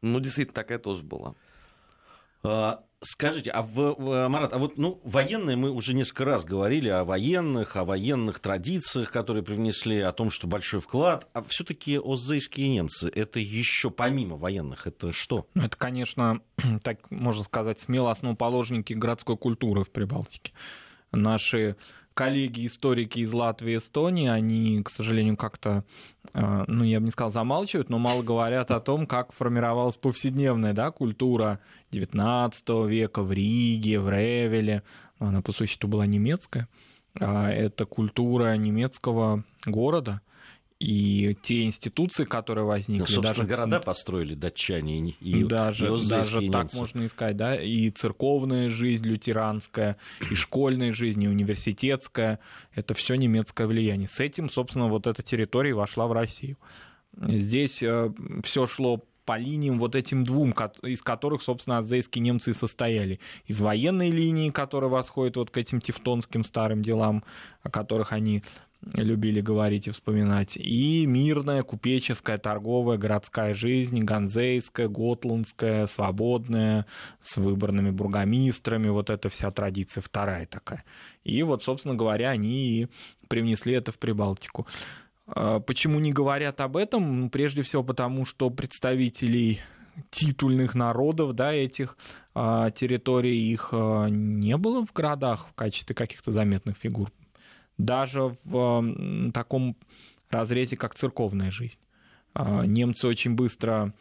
[0.00, 1.34] Ну, действительно, такая тоже была.
[3.02, 7.04] Скажите, а в, в- Марат, а вот ну, военные, мы уже несколько раз говорили о
[7.04, 11.28] военных, о военных традициях, которые привнесли, о том, что большой вклад.
[11.34, 15.46] А все-таки оззейские немцы, это еще помимо военных, это что?
[15.52, 16.40] Ну, это, конечно,
[16.82, 20.52] так можно сказать, смело основоположники городской культуры в Прибалтике.
[21.12, 21.76] Наши
[22.16, 25.84] коллеги-историки из Латвии и Эстонии, они, к сожалению, как-то,
[26.32, 30.72] э, ну, я бы не сказал, замалчивают, но мало говорят о том, как формировалась повседневная
[30.72, 31.60] да, культура
[31.92, 34.82] XIX века в Риге, в Ревеле.
[35.18, 36.68] Она, по существу, была немецкая.
[37.20, 40.22] А Это культура немецкого города.
[40.78, 46.06] И те институции, которые Ну, возникли, собственно, даже города построили датчане и, и даже, и
[46.06, 49.96] даже так можно искать, да, и церковная жизнь лютеранская,
[50.30, 52.40] и школьная жизнь, и университетская,
[52.74, 54.06] это все немецкое влияние.
[54.06, 56.58] С этим, собственно, вот эта территория вошла в Россию.
[57.16, 57.82] Здесь
[58.44, 63.18] все шло по линиям вот этим двум, из которых, собственно, азейские немцы и состояли.
[63.46, 67.24] Из военной линии, которая восходит вот к этим тевтонским старым делам,
[67.62, 68.44] о которых они
[68.94, 76.86] любили говорить и вспоминать, и мирная, купеческая, торговая, городская жизнь, ганзейская, готландская, свободная,
[77.20, 80.84] с выборными бургомистрами, вот эта вся традиция вторая такая.
[81.24, 82.88] И вот, собственно говоря, они и
[83.28, 84.66] привнесли это в Прибалтику.
[85.26, 87.20] А Почему не говорят об этом?
[87.22, 89.60] Ну, Прежде всего потому, что представителей
[90.10, 91.96] титульных народов, да, этих
[92.34, 97.10] а, территорий, их а, не было в городах в качестве каких-то заметных фигур.
[97.78, 99.76] Даже в таком
[100.30, 101.78] разрезе, как церковная жизнь.
[102.34, 103.94] А, Немцы очень быстро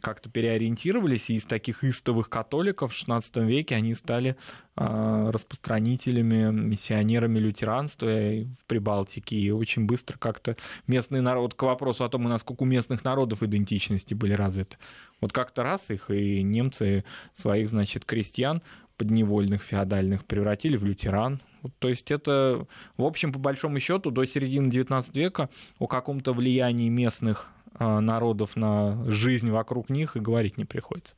[0.00, 4.36] как-то переориентировались, и из таких истовых католиков в XVI веке они стали
[4.74, 12.04] а, распространителями, миссионерами лютеранства и в Прибалтике, и очень быстро как-то местный народ, к вопросу
[12.04, 14.78] о том, насколько у местных народов идентичности были развиты.
[15.20, 18.62] Вот как-то раз их и немцы своих, значит, крестьян
[19.02, 21.40] подневольных, феодальных превратили в лютеран.
[21.80, 26.88] То есть это, в общем, по большому счету, до середины XIX века о каком-то влиянии
[26.88, 31.16] местных а, народов на жизнь вокруг них и говорить не приходится.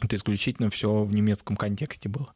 [0.00, 2.32] Это исключительно все в немецком контексте было.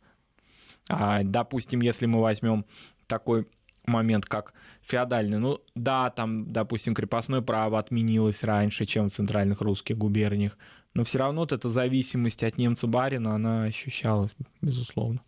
[0.88, 2.64] А, допустим, если мы возьмем
[3.06, 3.46] такой
[3.86, 9.96] момент, как феодальный, ну да, там, допустим, крепостное право отменилось раньше, чем в центральных русских
[9.96, 10.58] губерниях,
[10.94, 15.20] но все равно вот эта зависимость от немца-барина, она ощущалась, безусловно.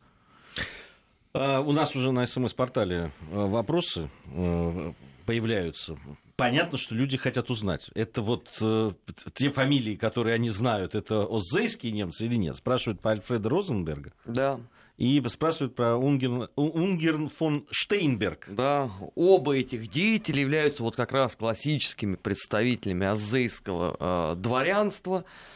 [1.32, 4.92] А, У нас уже на СМС-портале э, вопросы э,
[5.26, 5.96] появляются.
[6.36, 8.92] Понятно, что люди хотят узнать, это вот э,
[9.34, 12.56] те фамилии, которые они знают, это оззейские немцы или нет?
[12.56, 14.12] Спрашивают по Альфреда Розенберга.
[14.24, 14.60] Да.
[14.96, 18.46] И спрашивают про Унгерн, Унгерн фон Штейнберг.
[18.48, 25.24] Да, оба этих деятеля являются вот как раз классическими представителями азейского э, дворянства.
[25.24, 25.53] Э,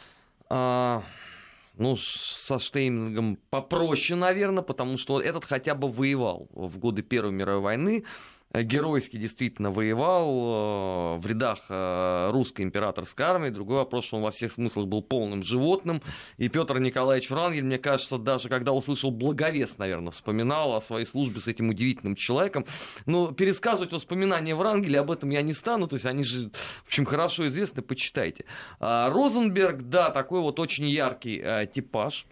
[0.49, 7.61] ну, со Штейнгом попроще, наверное, потому что этот хотя бы воевал в годы Первой мировой
[7.61, 8.03] войны.
[8.51, 13.49] Э, геройски действительно воевал э, в рядах э, русской императорской армии.
[13.49, 16.01] Другой вопрос, что он во всех смыслах был полным животным.
[16.37, 21.39] И Петр Николаевич Врангель, мне кажется, даже когда услышал благовест, наверное, вспоминал о своей службе
[21.39, 22.65] с этим удивительным человеком.
[23.05, 26.49] Но пересказывать воспоминания Врангеля об этом я не стану, то есть они же,
[26.83, 28.45] в общем, хорошо известны, почитайте.
[28.79, 32.25] А Розенберг, да, такой вот очень яркий типаж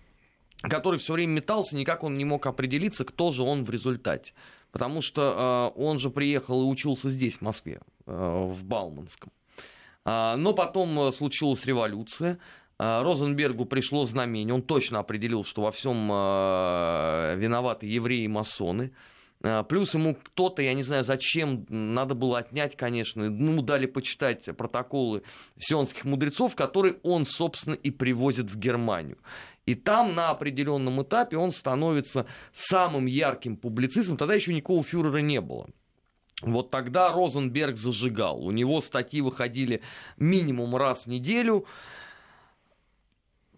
[0.63, 4.33] который все время метался, никак он не мог определиться, кто же он в результате
[4.71, 9.31] потому что э, он же приехал и учился здесь, в Москве, э, в Бауманском.
[10.05, 12.39] Э, но потом э, случилась революция,
[12.79, 18.91] э, Розенбергу пришло знамение, он точно определил, что во всем виноваты евреи и масоны.
[19.41, 24.45] Э, плюс ему кто-то, я не знаю зачем, надо было отнять, конечно, ну, дали почитать
[24.57, 25.23] протоколы
[25.57, 29.17] сионских мудрецов, которые он, собственно, и привозит в Германию.
[29.67, 34.15] И там на определенном этапе он становится самым ярким публицистом.
[34.15, 35.67] Тогда еще никакого фюрера не было.
[36.41, 38.39] Вот тогда Розенберг зажигал.
[38.39, 39.81] У него статьи выходили
[40.15, 41.65] минимум раз в неделю.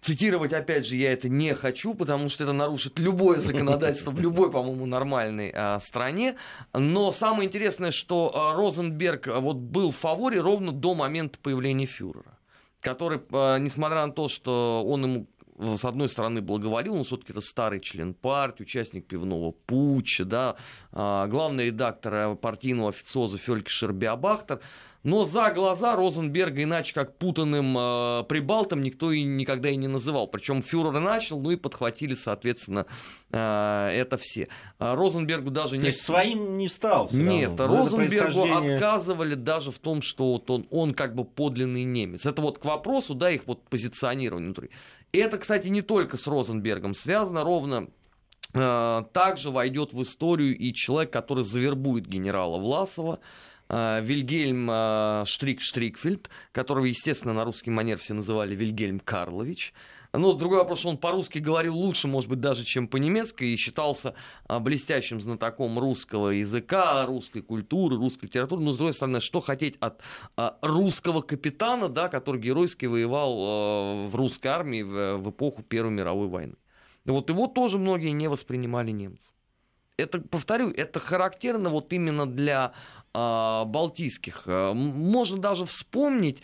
[0.02, 4.50] Цитировать, опять же, я это не хочу, потому что это нарушит любое законодательство в любой,
[4.52, 6.38] по-моему, нормальной а, стране.
[6.74, 11.86] Но самое интересное, что а, Розенберг а, вот был в фаворе ровно до момента появления
[11.86, 12.40] фюрера,
[12.80, 15.28] который, а, несмотря на то, что он ему
[15.60, 20.56] с одной стороны, благоволил, но все-таки это старый член партии, участник пивного путча, да,
[20.92, 24.62] а, главный редактор партийного официоза Фельки Шербиабахтер.
[25.04, 30.28] Но за глаза Розенберга иначе как путанным э, прибалтом никто и никогда и не называл.
[30.28, 32.86] Причем фюрер начал, ну и подхватили, соответственно,
[33.32, 34.50] э, это все.
[34.78, 35.88] А Розенбергу даже То не...
[35.88, 37.08] есть своим не стал?
[37.14, 37.78] Нет, равно.
[37.78, 38.76] Ну, Розенбергу происхождение...
[38.76, 42.26] отказывали даже в том, что вот он, он как бы подлинный немец.
[42.26, 44.70] Это вот к вопросу, да, их вот позиционирования внутри.
[45.14, 47.88] Это, кстати, не только с Розенбергом связано, ровно
[48.54, 53.20] э, также войдет в историю и человек, который завербует генерала Власова,
[53.70, 59.74] Вильгельм э, Штрик-Штрикфельд, которого, естественно, на русский манер все называли Вильгельм Карлович.
[60.12, 64.16] Ну, другой вопрос, он по-русски говорил лучше, может быть, даже, чем по-немецки, и считался
[64.48, 68.64] а, блестящим знатоком русского языка, русской культуры, русской литературы.
[68.64, 70.02] Но, с другой стороны, что хотеть от
[70.62, 76.56] русского капитана, да, который геройски воевал в русской армии в, эпоху Первой мировой войны.
[77.06, 79.32] Вот его тоже многие не воспринимали немцы.
[79.98, 82.74] Это, повторю, это характерно вот именно для
[83.66, 84.44] балтийских.
[84.48, 86.42] Можно даже вспомнить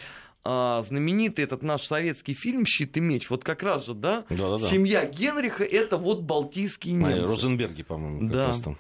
[0.48, 3.30] а, знаменитый этот наш советский фильм «Щит и меч».
[3.30, 4.26] Вот как раз же, да?
[4.30, 4.60] Да-да-да.
[4.60, 7.24] Семья Генриха– это вот балтийские немцы.
[7.24, 8.46] А, Розенберги, по-моему, как Да.
[8.48, 8.78] раз там.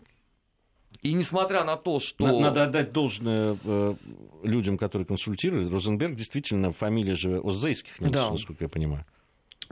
[1.02, 2.26] И несмотря на то, что...
[2.26, 3.96] На- Надо отдать должное э,
[4.44, 5.72] людям, которые консультируют.
[5.72, 8.32] Розенберг действительно фамилия же Оззейских немцев, Да.
[8.32, 9.06] насколько я понимаю.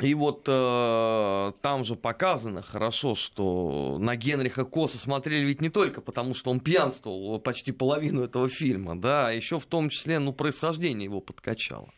[0.02, 6.02] И вот э, там же показано хорошо, что на Генриха косо смотрели ведь не только
[6.02, 10.34] потому, что он пьянствовал почти половину этого фильма, да, а еще в том числе, ну,
[10.34, 11.90] происхождение его подкачало.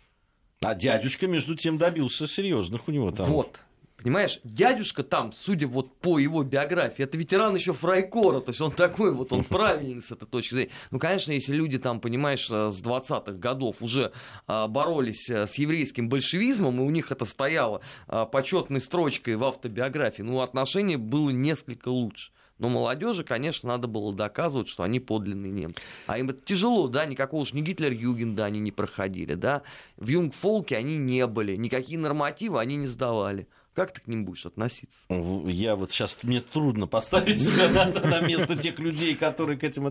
[0.62, 3.28] А дядюшка, между тем, добился серьезных у него там.
[3.28, 3.60] Вот.
[3.98, 8.72] Понимаешь, дядюшка там, судя вот по его биографии, это ветеран еще Фрайкора, то есть он
[8.72, 10.72] такой вот, он правильный с этой точки зрения.
[10.92, 14.12] Ну, конечно, если люди там, понимаешь, э, с 20-х годов уже
[14.48, 17.82] а, боролись э, с еврейским большевизмом, и у них это стояло
[18.32, 22.32] почетной строчкой в автобиографии, ну, отношение было несколько лучше.
[22.58, 25.82] Но молодежи, конечно, надо было доказывать, что они подлинные немцы.
[26.08, 29.64] А им это тяжело, да, никакого уж не Гитлер-Югенда они не проходили, да.
[29.98, 33.48] В Юнгфолке они не были, никакие нормативы они не сдавали.
[33.76, 34.98] Как ты к ним будешь относиться?
[35.10, 39.86] Я вот сейчас, мне трудно поставить себя на, на место тех людей, которые к этим...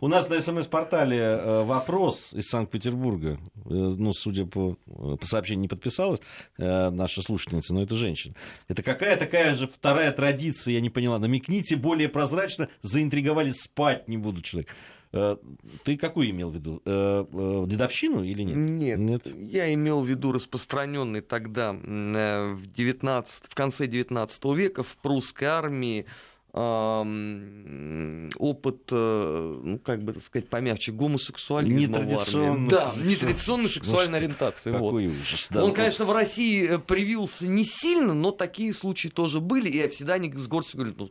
[0.00, 3.38] У нас на СМС-портале э, вопрос из Санкт-Петербурга.
[3.66, 6.20] Э, Ну, судя по, по сообщению, не подписалась
[6.58, 8.34] э, наша слушательница, но это женщина.
[8.66, 11.20] Это какая такая же вторая традиция, я не поняла.
[11.20, 14.74] Намекните более прозрачно, заинтриговали, спать не буду человек.
[15.12, 15.36] Э,
[15.84, 16.82] Ты какую имел в виду?
[16.84, 18.98] Э, э, Дедовщину или нет?
[18.98, 25.48] Нет, я имел в виду распространенный тогда в, 19, в конце 19 века в прусской
[25.48, 26.06] армии
[26.52, 32.68] ам, опыт, ну, как бы так сказать, помягче, гомосексуализма Нетрадиционный.
[32.68, 34.72] Да, нетрадиционной сексуальной ориентации.
[34.72, 34.90] вот.
[34.90, 35.48] Какой ужас.
[35.50, 35.64] да.
[35.64, 40.32] Он, конечно, в России привился не сильно, но такие случаи тоже были, и всегда они
[40.32, 41.10] с горстью говорят, ну,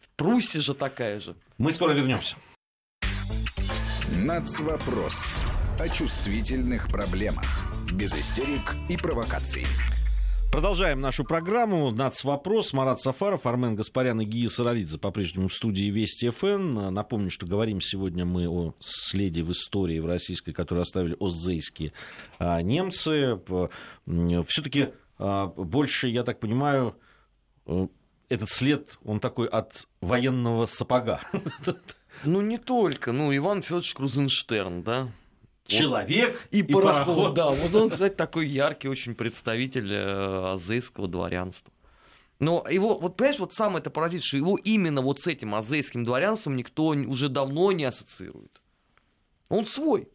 [0.00, 1.34] в Пруссии же такая же.
[1.58, 2.36] Мы скоро вернемся.
[4.14, 5.34] Нацвопрос.
[5.80, 7.66] О чувствительных проблемах.
[7.92, 9.66] Без истерик и провокаций.
[10.52, 11.90] Продолжаем нашу программу.
[11.90, 12.72] Нацвопрос.
[12.72, 16.94] Марат Сафаров, Армен Гаспарян и Гия Саралидзе по-прежнему в студии Вести ФН.
[16.94, 21.92] Напомню, что говорим сегодня мы о следе в истории в российской, которую оставили оззейские
[22.38, 23.40] а, немцы.
[24.46, 26.94] Все-таки а, больше, я так понимаю,
[27.66, 27.88] э,
[28.28, 31.22] этот след, он такой от военного сапога.
[32.24, 33.12] Ну, не только.
[33.12, 35.08] Ну, Иван Федорович Крузенштерн, да,
[35.66, 37.06] человек и, и пароход.
[37.06, 37.34] пароход.
[37.34, 41.72] Да, вот он, кстати, такой яркий очень представитель э, азейского дворянства.
[42.38, 46.04] Но его, вот понимаешь, вот самое это поразит, что его именно вот с этим азейским
[46.04, 48.60] дворянством никто уже давно не ассоциирует.
[49.48, 50.08] Он свой.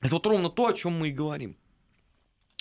[0.00, 1.56] Это вот ровно то, о чем мы и говорим.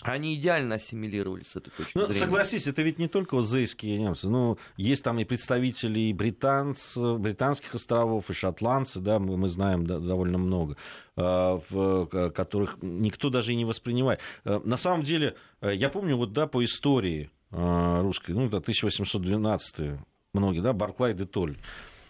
[0.04, 2.20] Они идеально ассимилировались с этой точки ну, зрения.
[2.20, 4.30] Согласись, это ведь не только узейские немцы.
[4.30, 9.86] Ну, есть там и представители и британц, британских островов, и шотландцы, да, мы, мы знаем
[9.86, 10.78] да, довольно много,
[11.16, 14.20] а, в, которых никто даже и не воспринимает.
[14.44, 20.00] А, на самом деле, э, я помню, вот, да, по истории русской, ну, это 1812
[20.34, 21.56] многие, да, Барклай де Толь.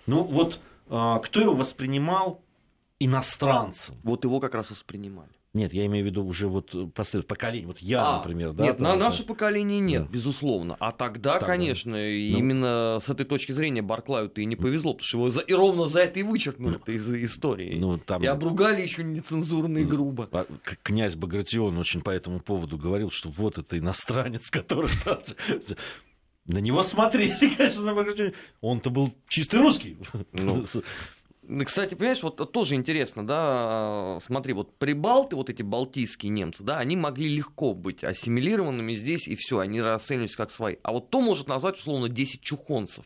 [0.07, 2.41] Ну, вот кто его воспринимал
[2.99, 3.95] иностранцем?
[4.03, 5.31] Вот его как раз воспринимали.
[5.53, 6.73] Нет, я имею в виду уже вот
[7.27, 7.67] поколение.
[7.67, 8.63] Вот я, а, например, да.
[8.63, 9.27] Нет, на наше да.
[9.27, 10.07] поколение нет, да.
[10.11, 10.75] безусловно.
[10.79, 11.45] А тогда, тогда.
[11.45, 11.97] конечно, ну...
[11.99, 15.41] именно с этой точки зрения Барклаю-то и не повезло, потому что его за...
[15.41, 17.77] и ровно за это и вычеркнули ну, из истории.
[17.77, 18.23] Ну, там...
[18.23, 20.27] И обругали еще нецензурно и грубо.
[20.81, 24.89] Князь Багратион очень по этому поводу говорил, что вот это иностранец, который
[26.45, 28.33] на него смотрели, конечно, на Багратион.
[28.61, 29.97] Он-то был чистый русский.
[30.33, 30.65] Ну.
[31.65, 36.95] Кстати, понимаешь, вот тоже интересно, да, смотри, вот прибалты, вот эти балтийские немцы, да, они
[36.95, 40.77] могли легко быть ассимилированными здесь, и все, они расценивались как свои.
[40.83, 43.05] А вот то может назвать, условно, 10 чухонцев,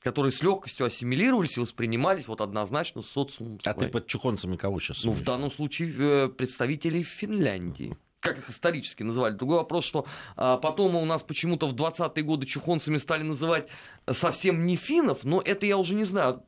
[0.00, 3.58] которые с легкостью ассимилировались и воспринимались вот однозначно социумом.
[3.64, 5.04] А ты под чухонцами кого сейчас?
[5.04, 9.34] Ну, в данном случае э, представителей Финляндии как их исторически называли.
[9.34, 10.06] Другой вопрос, что
[10.36, 13.66] а, потом у нас почему-то в 20-е годы чухонцами стали называть
[14.10, 16.42] совсем не финнов, но это я уже не знаю,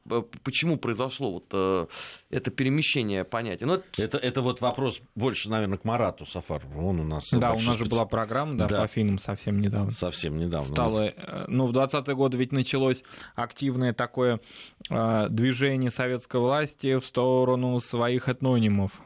[0.45, 1.89] почему произошло вот а,
[2.31, 3.65] это перемещение понятия.
[3.67, 4.03] Но это...
[4.03, 6.87] Это, это вот вопрос больше, наверное, к Марату Сафарову.
[6.87, 7.79] Он у нас да, у нас специ...
[7.79, 8.83] же была программа да, да.
[8.83, 9.93] по финнам совсем недавно.
[9.93, 10.75] Совсем недавно.
[10.75, 13.03] Стало, э, ну, в 20-е годы ведь началось
[13.35, 14.41] активное такое
[14.91, 19.01] э, движение советской власти в сторону своих этнонимов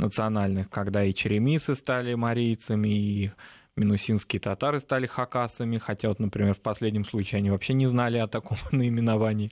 [0.00, 3.30] национальных, когда и черемисы стали марийцами, и
[3.76, 8.26] минусинские татары стали хакасами, хотя вот, например, в последнем случае они вообще не знали о
[8.26, 9.50] таком наименовании.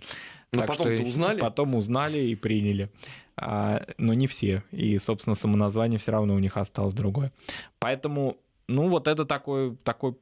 [0.53, 1.41] Но так потом что узнали?
[1.41, 2.91] Потом узнали и приняли.
[3.37, 4.65] А, но не все.
[4.73, 7.33] И, собственно, самоназвание все равно у них осталось другое.
[7.79, 10.17] Поэтому, ну, вот это такой, такой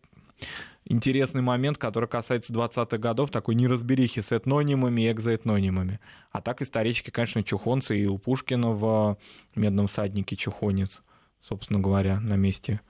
[0.86, 6.00] интересный момент, который касается 20-х годов, такой неразберихи с этнонимами и экзоэтнонимами.
[6.30, 9.18] А так исторически, конечно, чухонцы и у Пушкина в
[9.54, 11.02] «Медном всаднике» чухонец,
[11.42, 12.80] собственно говоря, на месте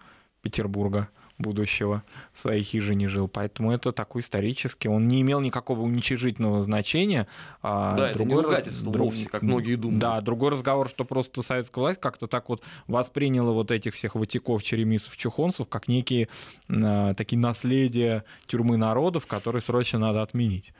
[0.42, 1.08] Петербурга
[1.38, 3.28] будущего в своей хижине жил.
[3.28, 4.88] Поэтому это такой исторический.
[4.88, 7.26] Он не имел никакого уничижительного значения.
[7.62, 10.00] А да, другой, это не ругательство друг, вовсе, как многие думают.
[10.00, 14.62] Да, другой разговор, что просто советская власть как-то так вот восприняла вот этих всех ватиков,
[14.62, 16.28] черемисов, чухонцев как некие
[16.68, 20.72] э, такие наследия тюрьмы народов, которые срочно надо отменить.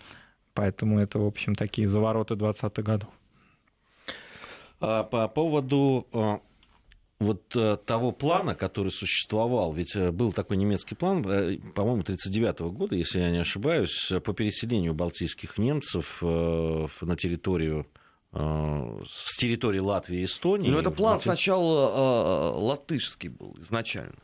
[0.55, 3.11] Поэтому это, в общем, такие завороты 20-х годов.
[4.81, 6.07] А по поводу
[7.19, 12.61] вот э, того плана, который существовал, ведь э, был такой немецкий план, э, по-моему, 1939
[12.75, 17.87] года, если я не ошибаюсь, по переселению балтийских немцев на территорию
[18.33, 20.69] с территории Латвии и Эстонии.
[20.69, 24.17] Ну, это план сначала э, латышский был изначально.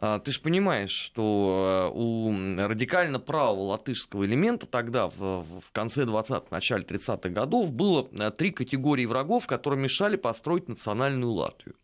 [0.00, 6.46] А, ты же понимаешь, что у радикально правого латышского элемента тогда, в, в конце 20-х,
[6.50, 11.76] начале 30-х годов, было три категории врагов, которые мешали построить национальную Латвию.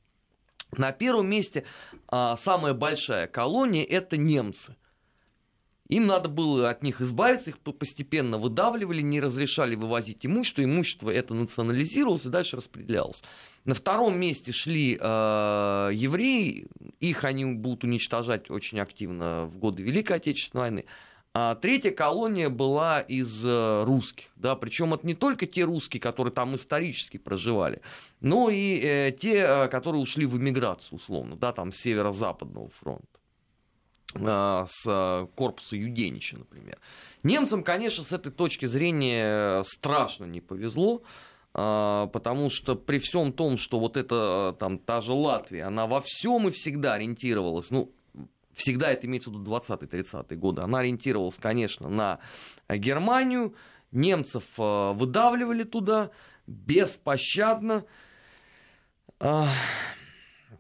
[0.77, 1.65] На первом месте
[2.09, 4.77] а, самая большая колония– это немцы.
[5.89, 10.63] Им надо было от них избавиться, их постепенно выдавливали, не разрешали вывозить имущество.
[10.63, 13.23] Имущество это национализировалось и дальше распределялось.
[13.65, 16.67] На втором месте шли э, евреи,
[17.01, 20.85] их они будут уничтожать очень активно в годы Великой Отечественной войны.
[21.41, 26.33] А третья колония была из э, русских, да, причем это не только те русские, которые
[26.33, 27.81] там исторически проживали,
[28.21, 33.21] но и э, те, э, которые ушли в эмиграцию, условно, да, там с северо-западного фронта
[34.15, 36.77] э, с э, корпуса Юденича, например.
[37.23, 41.03] Немцам, конечно, с этой точки зрения страшно не повезло,
[41.53, 46.49] потому что при всем том, что вот эта там та же Латвия, она во всем
[46.49, 47.93] и всегда ориентировалась, ну,
[48.59, 52.19] всегда это имеется в виду 20-30-е годы, она ориентировалась, конечно, на
[52.69, 53.55] Германию,
[53.93, 56.11] немцев э, выдавливали туда
[56.47, 57.85] беспощадно.
[59.21, 59.53] А,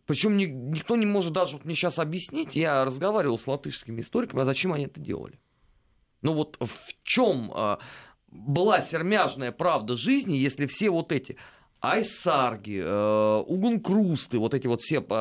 [0.06, 4.42] Причем ни, никто не может даже вот мне сейчас объяснить, я разговаривал с латышскими историками,
[4.42, 5.38] а зачем они это делали.
[6.22, 7.78] Ну вот в чем а,
[8.28, 11.36] была сермяжная правда жизни, если все вот эти
[11.80, 15.14] Айсарги, э, Угункрусты, вот эти вот все э,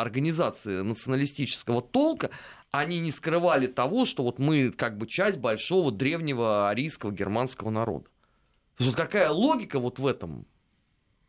[0.00, 2.30] организации националистического толка,
[2.70, 8.04] они не скрывали того, что вот мы как бы часть большого древнего арийского германского народа.
[8.76, 10.46] То есть вот какая логика вот в этом,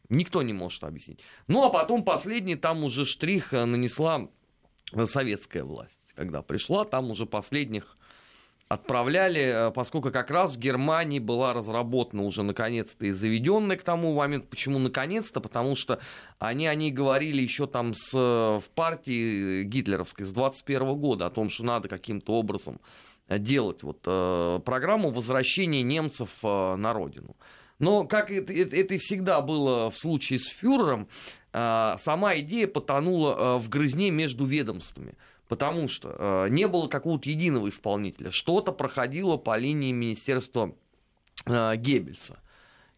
[0.09, 1.21] никто не может объяснить.
[1.47, 4.29] Ну а потом последний там уже штрих э, нанесла
[5.05, 6.13] советская власть.
[6.15, 7.97] Когда пришла, там уже последних
[8.69, 14.13] отправляли, э, поскольку как раз в Германии была разработана уже наконец-то и заведенная к тому
[14.13, 14.47] моменту.
[14.49, 15.39] Почему наконец-то?
[15.39, 15.99] Потому что
[16.39, 21.49] они о ней говорили еще там с, в партии гитлеровской с 21 года о том,
[21.49, 22.79] что надо каким-то образом
[23.29, 27.35] делать вот, э, программу возвращения немцев э, на родину.
[27.79, 31.07] Но, как это, это, это и всегда было в случае с фюрером,
[31.53, 35.15] э, сама идея потонула э, в грызне между ведомствами.
[35.47, 38.31] Потому что э, не было какого-то единого исполнителя.
[38.31, 40.75] Что-то проходило по линии Министерства
[41.45, 42.39] э, Геббельса.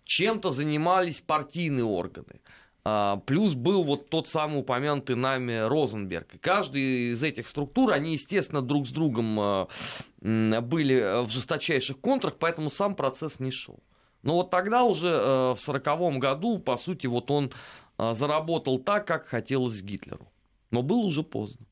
[0.03, 2.41] Чем-то занимались партийные органы.
[2.83, 6.33] А, плюс был вот тот самый упомянутый нами Розенберг.
[6.33, 12.37] И каждый из этих структур, они, естественно, друг с другом э, были в жесточайших контрах,
[12.39, 13.79] поэтому сам процесс не шел.
[14.23, 17.51] Но вот тогда уже э, в сороковом году, по сути, вот он
[17.99, 20.31] э, заработал так, как хотелось Гитлеру.
[20.71, 21.65] Но было уже поздно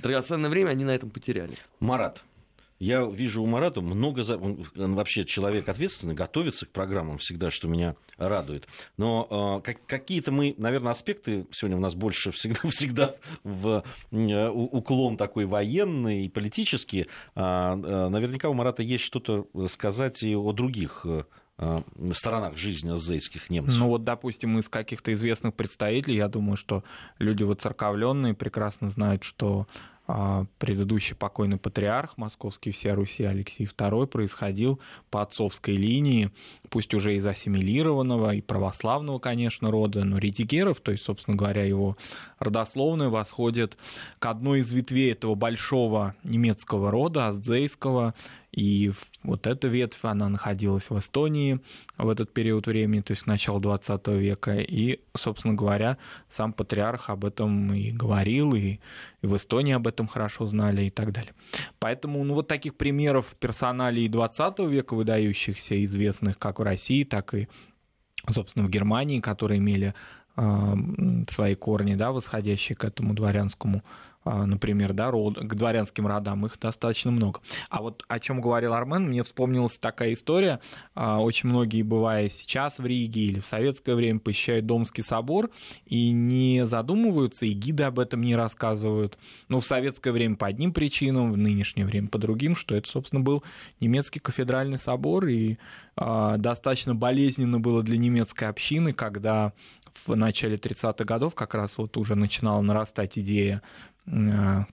[0.00, 1.54] драгоценное время они на этом потеряли.
[1.80, 2.22] Марат,
[2.78, 4.22] я вижу у Марата много...
[4.22, 4.36] За...
[4.36, 8.68] Он вообще человек ответственный, готовится к программам всегда, что меня радует.
[8.98, 13.14] Но э, как, какие-то мы, наверное, аспекты сегодня у нас больше всегда, всегда
[13.44, 17.06] в э, уклон такой военный и политический.
[17.34, 21.24] А, э, наверняка у Марата есть что-то сказать и о других э,
[22.12, 23.78] сторонах жизни азейских немцев.
[23.78, 26.84] Ну вот, допустим, из каких-то известных представителей, я думаю, что
[27.18, 29.66] люди воцерковленные прекрасно знают, что
[30.08, 34.78] а, предыдущий покойный патриарх московский всея Руси Алексей II происходил
[35.10, 36.30] по отцовской линии,
[36.68, 41.96] пусть уже из ассимилированного и православного, конечно, рода, но редигеров, то есть, собственно говоря, его
[42.38, 43.76] родословная восходит
[44.20, 48.14] к одной из ветвей этого большого немецкого рода, аздзейского,
[48.56, 48.90] и
[49.22, 51.60] вот эта ветвь, она находилась в Эстонии
[51.98, 54.56] в этот период времени, то есть начало 20 века.
[54.56, 55.98] И, собственно говоря,
[56.30, 58.80] сам патриарх об этом и говорил, и,
[59.20, 61.34] и в Эстонии об этом хорошо знали и так далее.
[61.78, 67.48] Поэтому ну, вот таких примеров персоналей 20 века, выдающихся, известных как в России, так и,
[68.26, 69.92] собственно, в Германии, которые имели
[70.38, 70.74] э,
[71.28, 76.58] свои корни, да, восходящие к этому дворянскому а, например, да, род, к дворянским родам, их
[76.58, 77.40] достаточно много.
[77.70, 80.60] А вот о чем говорил Армен, мне вспомнилась такая история.
[80.94, 85.50] А, очень многие, бывая сейчас в Риге или в советское время, посещают Домский собор
[85.86, 89.16] и не задумываются, и гиды об этом не рассказывают.
[89.48, 93.20] Ну, в советское время по одним причинам, в нынешнее время по другим, что это, собственно,
[93.20, 93.44] был
[93.80, 95.58] немецкий кафедральный собор, и
[95.96, 99.52] а, достаточно болезненно было для немецкой общины, когда
[100.04, 103.62] в начале 30-х годов как раз вот уже начинала нарастать идея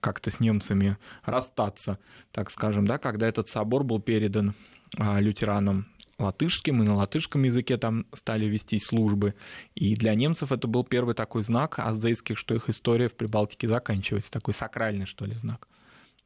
[0.00, 1.98] как-то с немцами расстаться,
[2.30, 4.54] так скажем, да, когда этот собор был передан
[4.96, 5.86] а, лютеранам
[6.18, 9.34] латышским, и на латышском языке там стали вести службы.
[9.74, 14.30] И для немцев это был первый такой знак аздейских, что их история в Прибалтике заканчивается,
[14.30, 15.68] такой сакральный, что ли, знак.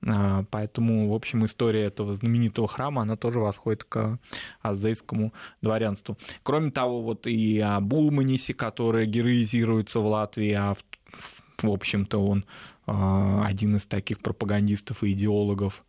[0.06, 4.18] А, поэтому, в общем, история этого знаменитого храма, она тоже восходит к
[4.60, 5.32] азейскому
[5.62, 6.18] дворянству.
[6.42, 12.44] Кроме того, вот и о Булманисе, который героизируется в Латвии, а в, в общем-то он
[12.88, 15.84] один из таких пропагандистов и идеологов,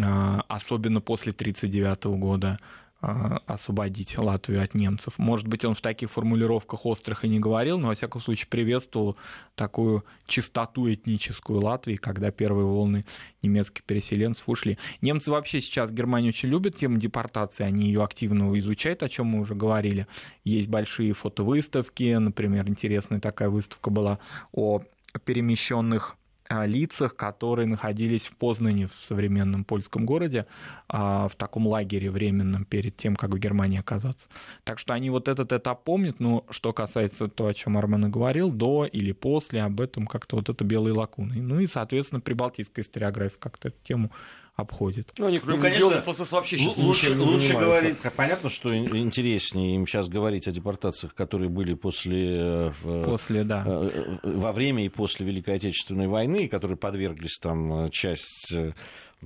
[0.00, 2.58] а, особенно после 1939 года,
[3.06, 5.14] а, освободить Латвию от немцев.
[5.18, 9.16] Может быть, он в таких формулировках острых и не говорил, но, во всяком случае, приветствовал
[9.54, 13.04] такую чистоту этническую Латвии, когда первые волны
[13.42, 14.78] немецких переселенцев ушли.
[15.02, 19.40] Немцы вообще сейчас Германию очень любят тему депортации, они ее активно изучают, о чем мы
[19.40, 20.06] уже говорили.
[20.44, 24.18] Есть большие фотовыставки, например, интересная такая выставка была
[24.52, 24.80] о
[25.24, 26.16] перемещенных
[26.50, 30.46] лицах, которые находились в Познане, в современном польском городе,
[30.88, 34.28] а, в таком лагере временном перед тем, как в Германии оказаться.
[34.64, 38.08] Так что они вот этот этап помнят, но что касается того, о чем Армен и
[38.10, 41.36] говорил, до или после, об этом как-то вот это белые лакуны.
[41.36, 44.10] Ну и, соответственно, прибалтийская историография как-то эту тему
[44.56, 45.12] обходит.
[45.18, 47.96] Ну, они, ну конечно, ФСС вообще сейчас лучше, не лучше говорить.
[48.16, 53.64] Понятно, что интереснее им сейчас говорить о депортациях, которые были после, э, после да.
[53.66, 58.54] Э, во время и после Великой Отечественной войны, которые подверглись там э, часть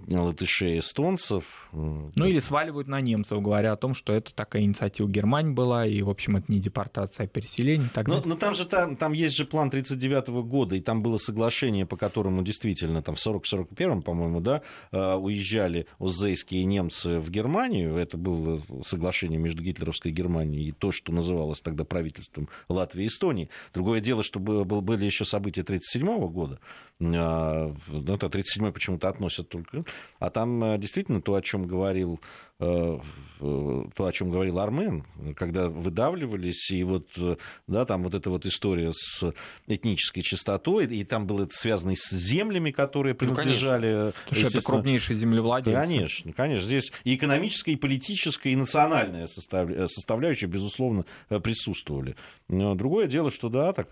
[0.08, 1.68] латышей, эстонцев.
[1.72, 6.02] Ну или сваливают на немцев, говоря о том, что это такая инициатива Германии была, и,
[6.02, 7.88] в общем, это не депортация, а переселение.
[7.92, 11.16] Так но, но там же там, там есть же план 1939 года, и там было
[11.16, 14.62] соглашение, по которому действительно там в 40-41, по-моему, да,
[14.92, 17.96] э, уезжали узейские немцы в Германию.
[17.96, 23.50] Это было соглашение между гитлеровской Германией и то, что называлось тогда правительством Латвии и Эстонии.
[23.74, 26.60] Другое дело, что были еще события 1937 года.
[27.00, 29.77] А, это 37 почему-то относят только.
[30.18, 32.20] А там э, действительно то, о чем говорил
[32.60, 32.98] э,
[33.38, 35.04] то, о чем говорил Армен,
[35.36, 37.36] когда выдавливались, и вот, э,
[37.68, 39.32] да, там вот эта вот история с
[39.68, 44.12] этнической чистотой, и там было это связано с землями, которые ну, принадлежали...
[44.30, 45.78] Ну, это крупнейшие землевладельцы.
[45.78, 46.66] Конечно, конечно.
[46.66, 52.16] Здесь и экономическая, и политическая, и национальная составляющая, безусловно, присутствовали.
[52.48, 53.88] Но другое дело, что, да, так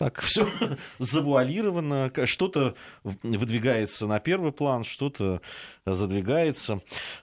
[0.00, 0.48] так все
[0.98, 2.74] завуалировано, что-то
[3.04, 5.42] выдвигается на первый план, что-то
[5.84, 6.80] задвигается.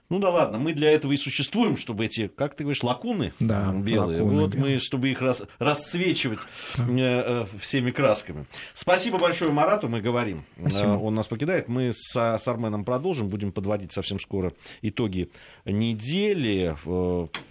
[0.08, 3.72] Ну да ладно, мы для этого и существуем, чтобы эти, как ты говоришь, лакуны да,
[3.72, 4.74] белые, лакуны вот белые.
[4.74, 6.38] мы, чтобы их рас, расцвечивать
[6.76, 6.84] да.
[6.88, 8.46] э, всеми красками.
[8.74, 10.44] Спасибо большое Марату, мы говорим.
[10.56, 10.90] Спасибо.
[10.90, 11.68] Он нас покидает.
[11.68, 14.52] Мы с, с Арменом продолжим, будем подводить совсем скоро
[14.82, 15.30] итоги
[15.64, 16.76] недели.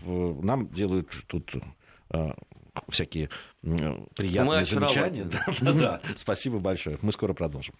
[0.05, 1.53] Нам делают тут
[2.89, 3.29] всякие
[4.15, 5.25] приятные замечания.
[5.61, 6.01] Да, да, да.
[6.15, 6.97] Спасибо большое.
[7.01, 7.73] Мы скоро продолжим.